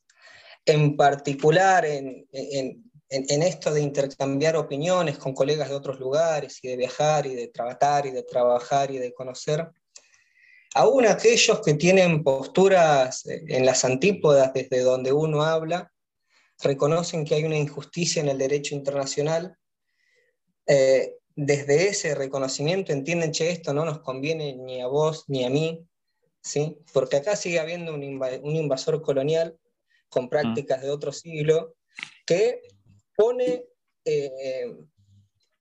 en 0.64 0.96
particular 0.96 1.84
en, 1.84 2.28
esto 3.08 3.74
de 3.74 3.82
intercambiar 3.82 4.54
opiniones 4.54 5.18
con 5.18 5.34
colegas 5.34 5.68
de 5.68 5.74
otros 5.74 5.98
lugares 5.98 6.60
y 6.62 6.68
de 6.68 6.76
viajar 6.76 7.26
y 7.26 7.34
de 7.34 7.48
trabajar 7.48 8.06
y 8.06 8.12
de 8.12 8.22
trabajar 8.22 8.92
y 8.92 8.98
de 8.98 9.12
conocer. 9.12 9.68
Aún 10.76 11.06
aquellos 11.06 11.60
que 11.60 11.74
tienen 11.74 12.22
posturas 12.22 13.24
en 13.26 13.66
las 13.66 13.84
antípodas 13.84 14.52
desde 14.54 14.82
donde 14.82 15.12
uno 15.12 15.42
habla, 15.42 15.91
reconocen 16.62 17.24
que 17.24 17.34
hay 17.34 17.44
una 17.44 17.56
injusticia 17.56 18.22
en 18.22 18.28
el 18.28 18.38
derecho 18.38 18.74
internacional, 18.74 19.56
eh, 20.66 21.16
desde 21.34 21.88
ese 21.88 22.14
reconocimiento 22.14 22.92
entienden, 22.92 23.32
que 23.32 23.50
esto 23.50 23.72
no 23.72 23.84
nos 23.84 24.00
conviene 24.00 24.54
ni 24.54 24.80
a 24.80 24.86
vos 24.86 25.24
ni 25.28 25.44
a 25.44 25.50
mí, 25.50 25.86
¿sí? 26.42 26.76
porque 26.92 27.16
acá 27.16 27.36
sigue 27.36 27.58
habiendo 27.58 27.94
un, 27.94 28.02
invasor 28.02 29.02
colonial 29.02 29.58
con 30.08 30.28
prácticas 30.28 30.82
de 30.82 30.90
otro 30.90 31.10
siglo, 31.12 31.74
que 32.26 32.60
pone 33.16 33.64
eh, 34.04 34.76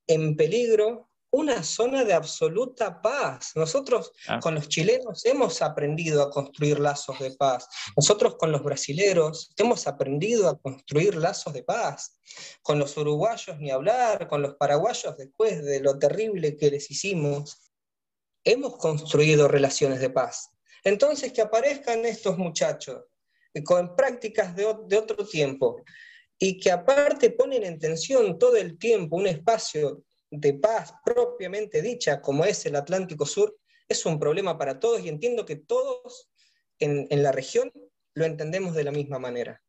en 0.07 0.35
peligro 0.35 1.10
una 1.31 1.63
zona 1.63 2.03
de 2.03 2.13
absoluta 2.13 3.01
paz. 3.01 3.53
Nosotros 3.55 4.11
ah. 4.27 4.39
con 4.39 4.55
los 4.55 4.67
chilenos 4.67 5.25
hemos 5.25 5.61
aprendido 5.61 6.21
a 6.21 6.29
construir 6.29 6.79
lazos 6.79 7.19
de 7.19 7.31
paz. 7.31 7.67
Nosotros 7.95 8.35
con 8.35 8.51
los 8.51 8.63
brasileros 8.63 9.51
hemos 9.57 9.87
aprendido 9.87 10.49
a 10.49 10.59
construir 10.59 11.15
lazos 11.15 11.53
de 11.53 11.63
paz. 11.63 12.19
Con 12.61 12.79
los 12.79 12.97
uruguayos 12.97 13.57
ni 13.59 13.71
hablar, 13.71 14.27
con 14.27 14.41
los 14.41 14.55
paraguayos 14.55 15.17
después 15.17 15.63
de 15.63 15.79
lo 15.79 15.97
terrible 15.97 16.57
que 16.57 16.69
les 16.69 16.91
hicimos, 16.91 17.71
hemos 18.43 18.75
construido 18.77 19.47
relaciones 19.47 20.01
de 20.01 20.09
paz. 20.09 20.49
Entonces 20.83 21.31
que 21.31 21.41
aparezcan 21.41 22.05
estos 22.05 22.37
muchachos 22.37 23.03
con 23.63 23.95
prácticas 23.95 24.55
de, 24.55 24.75
de 24.87 24.97
otro 24.97 25.25
tiempo 25.25 25.81
y 26.37 26.59
que 26.59 26.71
aparte 26.71 27.29
ponen 27.29 27.63
en 27.63 27.79
tensión 27.79 28.39
todo 28.39 28.55
el 28.55 28.77
tiempo 28.77 29.15
un 29.15 29.27
espacio 29.27 30.03
de 30.31 30.53
paz 30.53 30.93
propiamente 31.03 31.81
dicha, 31.81 32.21
como 32.21 32.45
es 32.45 32.65
el 32.65 32.75
Atlántico 32.75 33.25
Sur, 33.25 33.57
es 33.87 34.05
un 34.05 34.19
problema 34.19 34.57
para 34.57 34.79
todos 34.79 35.01
y 35.01 35.09
entiendo 35.09 35.45
que 35.45 35.57
todos 35.57 36.31
en, 36.79 37.07
la 37.21 37.31
región 37.31 37.71
lo 38.15 38.25
entendemos 38.25 38.73
de 38.73 38.85
la 38.85 38.91
misma 38.91 39.19
manera. 39.19 39.61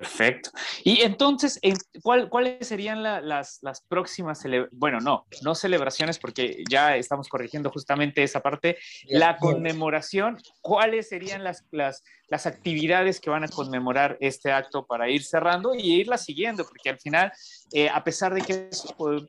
Perfecto. 0.00 0.48
Y 0.82 1.02
entonces, 1.02 1.60
¿cuáles 2.02 2.66
serían 2.66 3.02
las, 3.02 3.58
las, 3.60 3.82
próximas, 3.86 4.42
bueno, 4.72 4.98
no, 4.98 5.26
no 5.42 5.54
celebraciones, 5.54 6.18
porque 6.18 6.64
ya 6.70 6.96
estamos 6.96 7.28
corrigiendo 7.28 7.70
justamente 7.70 8.22
esa 8.22 8.40
parte, 8.40 8.78
la 9.08 9.36
conmemoración, 9.36 10.38
¿cuáles 10.62 11.10
serían 11.10 11.44
las, 11.44 11.66
las, 11.70 12.02
las, 12.28 12.46
actividades 12.46 13.20
que 13.20 13.28
van 13.28 13.44
a 13.44 13.48
conmemorar 13.48 14.16
este 14.20 14.52
acto 14.52 14.86
para 14.86 15.10
ir 15.10 15.22
cerrando 15.22 15.74
y 15.74 16.00
irla 16.00 16.16
siguiendo? 16.16 16.64
Porque 16.64 16.88
al 16.88 16.98
final, 16.98 17.30
eh, 17.74 17.90
a 17.90 18.02
pesar 18.02 18.32
de 18.32 18.40
que 18.40 18.70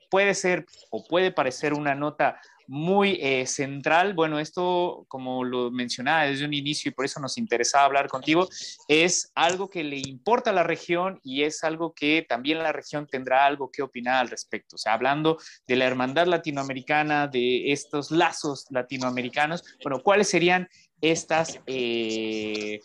puede 0.09 0.33
ser 0.33 0.65
o 0.89 1.03
puede 1.05 1.33
parecer 1.33 1.73
una 1.73 1.95
nota 1.95 2.39
muy 2.71 3.19
eh, 3.21 3.45
central. 3.47 4.13
Bueno, 4.13 4.39
esto, 4.39 5.05
como 5.09 5.43
lo 5.43 5.71
mencionaba 5.71 6.23
desde 6.23 6.45
un 6.45 6.53
inicio 6.53 6.87
y 6.87 6.93
por 6.93 7.03
eso 7.03 7.19
nos 7.19 7.37
interesaba 7.37 7.83
hablar 7.83 8.07
contigo, 8.07 8.47
es 8.87 9.29
algo 9.35 9.69
que 9.69 9.83
le 9.83 9.97
importa 9.97 10.51
a 10.51 10.53
la 10.53 10.63
región 10.63 11.19
y 11.21 11.43
es 11.43 11.65
algo 11.65 11.93
que 11.93 12.25
también 12.29 12.59
la 12.59 12.71
región 12.71 13.07
tendrá 13.07 13.45
algo 13.45 13.69
que 13.69 13.81
opinar 13.81 14.21
al 14.21 14.29
respecto. 14.29 14.77
O 14.77 14.79
sea, 14.79 14.93
hablando 14.93 15.37
de 15.67 15.75
la 15.75 15.85
hermandad 15.85 16.27
latinoamericana, 16.27 17.27
de 17.27 17.73
estos 17.73 18.09
lazos 18.09 18.65
latinoamericanos, 18.69 19.65
bueno, 19.83 20.01
¿cuáles 20.01 20.29
serían 20.29 20.69
estas, 21.01 21.59
eh, 21.65 22.79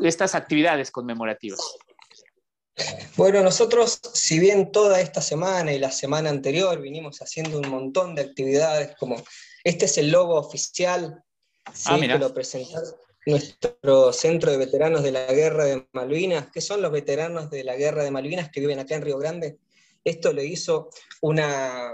estas 0.00 0.34
actividades 0.34 0.90
conmemorativas? 0.90 1.60
Bueno, 3.16 3.42
nosotros, 3.42 4.00
si 4.12 4.38
bien 4.38 4.70
toda 4.70 5.00
esta 5.00 5.22
semana 5.22 5.72
y 5.72 5.78
la 5.78 5.90
semana 5.90 6.28
anterior 6.30 6.80
vinimos 6.80 7.22
haciendo 7.22 7.58
un 7.58 7.68
montón 7.68 8.14
de 8.14 8.22
actividades, 8.22 8.94
como 8.96 9.16
este 9.64 9.86
es 9.86 9.96
el 9.98 10.10
logo 10.10 10.34
oficial 10.34 11.24
ah, 11.86 11.98
que 11.98 12.18
lo 12.18 12.34
presentó 12.34 12.80
nuestro 13.26 14.12
Centro 14.12 14.52
de 14.52 14.56
Veteranos 14.56 15.02
de 15.02 15.10
la 15.10 15.26
Guerra 15.26 15.64
de 15.64 15.86
Malvinas, 15.92 16.50
que 16.52 16.60
son 16.60 16.80
los 16.80 16.92
veteranos 16.92 17.50
de 17.50 17.64
la 17.64 17.74
Guerra 17.74 18.04
de 18.04 18.12
Malvinas 18.12 18.50
que 18.50 18.60
viven 18.60 18.78
acá 18.78 18.94
en 18.94 19.02
Río 19.02 19.18
Grande. 19.18 19.58
Esto 20.04 20.32
lo 20.32 20.42
hizo 20.42 20.90
una, 21.22 21.92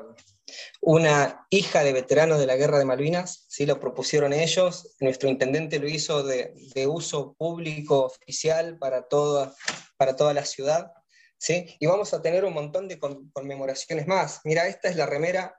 una 0.80 1.46
hija 1.50 1.82
de 1.84 1.92
veteranos 1.92 2.38
de 2.38 2.46
la 2.46 2.56
Guerra 2.56 2.78
de 2.78 2.84
Malvinas, 2.84 3.46
¿sí? 3.48 3.66
lo 3.66 3.80
propusieron 3.80 4.32
ellos, 4.32 4.94
nuestro 5.00 5.28
intendente 5.28 5.78
lo 5.78 5.88
hizo 5.88 6.22
de, 6.22 6.54
uso 6.86 7.34
público 7.34 8.04
oficial 8.04 8.78
para 8.78 9.02
toda, 9.02 9.54
para 9.96 10.16
toda 10.16 10.34
la 10.34 10.44
ciudad, 10.44 10.92
¿sí? 11.38 11.76
y 11.78 11.86
vamos 11.86 12.12
a 12.14 12.22
tener 12.22 12.44
un 12.44 12.54
montón 12.54 12.88
de 12.88 12.98
conmemoraciones 12.98 14.06
más. 14.06 14.40
Mira, 14.44 14.66
esta 14.66 14.88
es 14.88 14.96
la 14.96 15.06
remera 15.06 15.58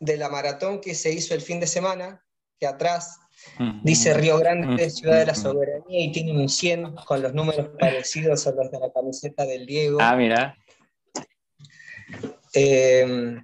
de 0.00 0.16
la 0.16 0.28
maratón 0.28 0.80
que 0.80 0.94
se 0.94 1.12
hizo 1.12 1.34
el 1.34 1.40
fin 1.40 1.60
de 1.60 1.66
semana, 1.66 2.24
que 2.58 2.66
atrás 2.66 3.18
dice 3.82 4.14
Río 4.14 4.38
Grande, 4.38 4.90
Ciudad 4.90 5.18
de 5.18 5.26
la 5.26 5.34
Soberanía, 5.34 6.04
y 6.04 6.12
tiene 6.12 6.32
un 6.32 6.48
100 6.48 6.94
con 7.06 7.22
los 7.22 7.34
números 7.34 7.70
parecidos 7.78 8.46
a 8.46 8.52
los 8.52 8.70
de 8.70 8.78
la 8.78 8.92
camiseta 8.92 9.44
del 9.44 9.66
Diego. 9.66 9.98
Ah, 10.00 10.16
mira. 10.16 10.56
Eh, 12.52 13.36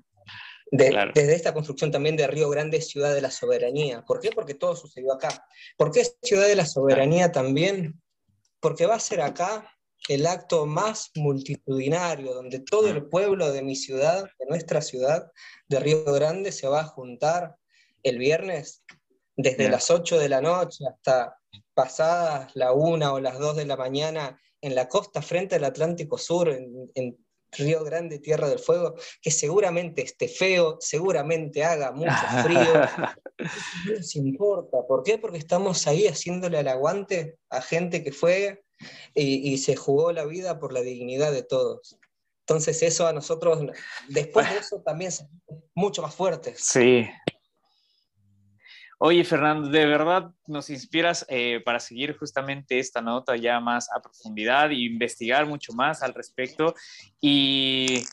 desde 0.70 1.34
esta 1.34 1.52
construcción 1.52 1.90
también 1.90 2.16
de 2.16 2.26
Río 2.26 2.48
Grande, 2.48 2.80
Ciudad 2.80 3.14
de 3.14 3.20
la 3.20 3.30
Soberanía. 3.30 4.04
¿Por 4.04 4.20
qué? 4.20 4.30
Porque 4.30 4.54
todo 4.54 4.76
sucedió 4.76 5.12
acá. 5.12 5.46
¿Por 5.76 5.90
qué 5.90 6.04
Ciudad 6.22 6.46
de 6.46 6.56
la 6.56 6.66
Soberanía 6.66 7.32
también? 7.32 8.00
Porque 8.60 8.86
va 8.86 8.94
a 8.94 9.00
ser 9.00 9.20
acá 9.20 9.68
el 10.08 10.26
acto 10.26 10.66
más 10.66 11.10
multitudinario, 11.14 12.34
donde 12.34 12.60
todo 12.60 12.88
el 12.88 13.06
pueblo 13.06 13.52
de 13.52 13.62
mi 13.62 13.76
ciudad, 13.76 14.24
de 14.38 14.46
nuestra 14.46 14.80
ciudad, 14.80 15.30
de 15.68 15.80
Río 15.80 16.04
Grande, 16.04 16.52
se 16.52 16.68
va 16.68 16.80
a 16.80 16.86
juntar 16.86 17.56
el 18.02 18.18
viernes 18.18 18.82
desde 19.36 19.68
las 19.68 19.90
8 19.90 20.18
de 20.18 20.28
la 20.28 20.40
noche 20.40 20.84
hasta 20.86 21.38
pasadas 21.74 22.50
la 22.54 22.72
1 22.72 23.12
o 23.12 23.20
las 23.20 23.38
2 23.38 23.56
de 23.56 23.66
la 23.66 23.76
mañana 23.76 24.40
en 24.60 24.74
la 24.74 24.88
costa 24.88 25.22
frente 25.22 25.56
al 25.56 25.64
Atlántico 25.64 26.18
Sur, 26.18 26.48
en, 26.48 26.90
en 26.94 27.18
Río 27.52 27.84
Grande, 27.84 28.18
Tierra 28.18 28.48
del 28.48 28.58
Fuego, 28.58 28.94
que 29.20 29.30
seguramente 29.30 30.02
esté 30.02 30.28
feo, 30.28 30.76
seguramente 30.80 31.64
haga 31.64 31.92
mucho 31.92 32.10
frío. 32.44 32.74
no 33.86 33.94
nos 33.96 34.16
importa. 34.16 34.78
¿Por 34.86 35.02
qué? 35.02 35.18
Porque 35.18 35.38
estamos 35.38 35.86
ahí 35.86 36.06
haciéndole 36.06 36.58
al 36.58 36.68
aguante 36.68 37.38
a 37.48 37.60
gente 37.60 38.04
que 38.04 38.12
fue 38.12 38.62
y, 39.14 39.52
y 39.52 39.58
se 39.58 39.76
jugó 39.76 40.12
la 40.12 40.24
vida 40.24 40.58
por 40.58 40.72
la 40.72 40.80
dignidad 40.80 41.32
de 41.32 41.42
todos. 41.42 41.98
Entonces 42.46 42.82
eso 42.82 43.06
a 43.06 43.12
nosotros, 43.12 43.60
después 44.08 44.50
de 44.50 44.58
eso, 44.58 44.82
también 44.82 45.12
mucho 45.74 46.02
más 46.02 46.14
fuerte. 46.14 46.54
Sí, 46.56 47.08
Oye, 49.02 49.24
Fernando, 49.24 49.70
de 49.70 49.86
verdad 49.86 50.30
nos 50.46 50.68
inspiras 50.68 51.24
eh, 51.30 51.62
para 51.64 51.80
seguir 51.80 52.18
justamente 52.18 52.78
esta 52.78 53.00
nota 53.00 53.34
ya 53.34 53.58
más 53.58 53.90
a 53.90 54.02
profundidad 54.02 54.70
e 54.70 54.74
investigar 54.74 55.46
mucho 55.46 55.72
más 55.72 56.02
al 56.02 56.12
respecto. 56.12 56.74
Y 57.18 58.04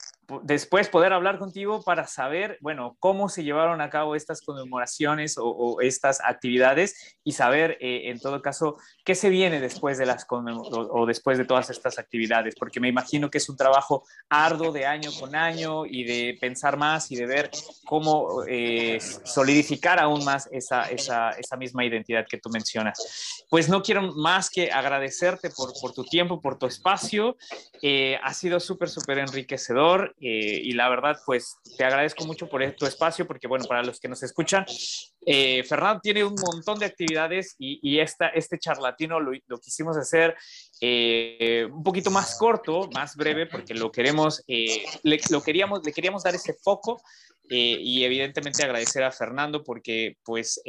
después 0.43 0.89
poder 0.89 1.13
hablar 1.13 1.39
contigo 1.39 1.81
para 1.83 2.05
saber, 2.05 2.57
bueno, 2.61 2.97
cómo 2.99 3.29
se 3.29 3.43
llevaron 3.43 3.79
a 3.81 3.89
cabo 3.89 4.15
estas 4.15 4.41
conmemoraciones 4.41 5.35
o, 5.37 5.79
estas 5.81 6.19
actividades 6.21 7.17
y 7.23 7.31
saber, 7.31 7.77
eh, 7.79 8.09
en 8.09 8.19
todo 8.19 8.41
caso, 8.41 8.77
qué 9.05 9.15
se 9.15 9.29
viene 9.29 9.61
después 9.61 9.97
de 9.97 10.05
las 10.05 10.25
o, 10.29 11.05
después 11.05 11.37
de 11.37 11.45
todas 11.45 11.69
estas 11.69 11.97
actividades, 11.97 12.55
porque 12.59 12.79
me 12.79 12.89
imagino 12.89 13.29
que 13.29 13.37
es 13.37 13.47
un 13.49 13.55
trabajo 13.55 14.03
arduo 14.29 14.71
de 14.71 14.85
año 14.85 15.11
con 15.19 15.35
año 15.35 15.85
y 15.85 16.03
de 16.03 16.37
pensar 16.39 16.77
más 16.77 17.11
y 17.11 17.15
de 17.15 17.25
ver 17.25 17.49
cómo 17.85 18.43
eh, 18.47 18.99
solidificar 19.23 19.99
aún 19.99 20.25
más 20.25 20.49
esa, 20.51 20.83
esa, 20.89 21.31
esa, 21.31 21.57
misma 21.57 21.85
identidad 21.85 22.25
que 22.29 22.37
tú 22.37 22.49
mencionas. 22.49 23.45
Pues 23.49 23.69
no 23.69 23.81
quiero 23.81 24.01
más 24.13 24.49
que 24.49 24.71
agradecerte 24.71 25.49
por, 25.49 25.73
por 25.81 25.93
tu 25.93 26.03
tiempo, 26.03 26.41
por 26.41 26.57
tu 26.59 26.67
espacio. 26.67 27.37
Eh, 27.81 28.19
ha 28.21 28.33
sido 28.33 28.59
súper, 28.59 28.89
súper 28.89 29.19
enriquecedor. 29.19 30.15
Eh, 30.19 30.61
y 30.63 30.71
la 30.71 30.89
verdad, 30.89 31.19
pues 31.25 31.57
te 31.77 31.83
agradezco 31.83 32.25
mucho 32.25 32.49
por 32.49 32.63
tu 32.71 32.87
espacio, 32.87 33.27
porque 33.27 33.47
bueno, 33.47 33.65
para 33.65 33.83
los 33.83 33.99
que 33.99 34.07
nos 34.07 34.23
escuchan, 34.23 34.65
eh, 35.25 35.63
Fernando 35.63 36.01
tiene 36.01 36.23
un 36.23 36.35
montón 36.43 36.79
de 36.79 36.87
actividades 36.87 37.55
y, 37.59 37.99
esta, 37.99 38.29
este 38.29 38.57
charlatino 38.57 39.19
lo, 39.19 39.31
lo 39.45 39.59
quisimos 39.59 39.95
hacer 39.95 40.35
eh, 40.81 41.67
un 41.71 41.83
poquito 41.83 42.09
más 42.09 42.37
corto, 42.37 42.89
más 42.93 43.15
breve, 43.15 43.45
porque 43.45 43.75
lo 43.75 43.91
queremos, 43.91 44.43
le, 44.47 45.19
lo 45.29 45.43
queríamos, 45.43 45.81
le 45.85 45.93
queríamos 45.93 46.23
dar 46.23 46.33
ese 46.33 46.53
foco 46.53 47.01
y 47.49 48.03
evidentemente 48.03 48.61
agradecer 48.61 49.03
a 49.03 49.11
Fernando 49.11 49.63
porque 49.63 50.17
pues 50.25 50.61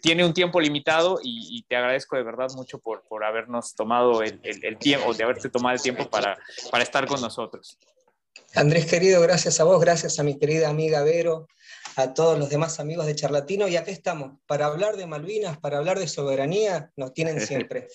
tiene 0.00 0.24
un 0.24 0.32
tiempo 0.32 0.60
limitado 0.60 1.18
y, 1.22 1.64
te 1.68 1.74
agradezco 1.74 2.16
de 2.16 2.22
verdad 2.22 2.48
mucho 2.54 2.78
por, 2.78 3.02
por 3.08 3.24
habernos 3.24 3.74
tomado 3.74 4.22
el, 4.22 4.38
el, 4.44 4.64
el 4.64 4.78
tiempo, 4.78 5.12
de 5.12 5.24
haberte 5.24 5.48
tomado 5.48 5.74
el 5.74 5.82
tiempo 5.82 6.08
para, 6.08 6.38
para 6.70 6.84
estar 6.84 7.06
con 7.06 7.20
nosotros. 7.20 7.78
Andrés 8.54 8.86
querido, 8.86 9.20
gracias 9.20 9.60
a 9.60 9.64
vos, 9.64 9.80
gracias 9.80 10.18
a 10.18 10.22
mi 10.22 10.38
querida 10.38 10.68
amiga 10.68 11.02
Vero, 11.02 11.48
a 11.96 12.14
todos 12.14 12.38
los 12.38 12.48
demás 12.48 12.80
amigos 12.80 13.06
de 13.06 13.14
Charlatino, 13.14 13.68
y 13.68 13.76
aquí 13.76 13.90
estamos, 13.90 14.38
para 14.46 14.66
hablar 14.66 14.96
de 14.96 15.06
Malvinas, 15.06 15.58
para 15.58 15.78
hablar 15.78 15.98
de 15.98 16.08
soberanía, 16.08 16.90
nos 16.96 17.12
tienen 17.12 17.40
siempre. 17.46 17.88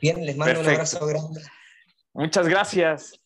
Bien, 0.00 0.24
les 0.24 0.36
mando 0.36 0.60
un 0.60 0.68
abrazo 0.68 1.04
grande. 1.06 1.42
Muchas 2.14 2.48
gracias. 2.48 3.20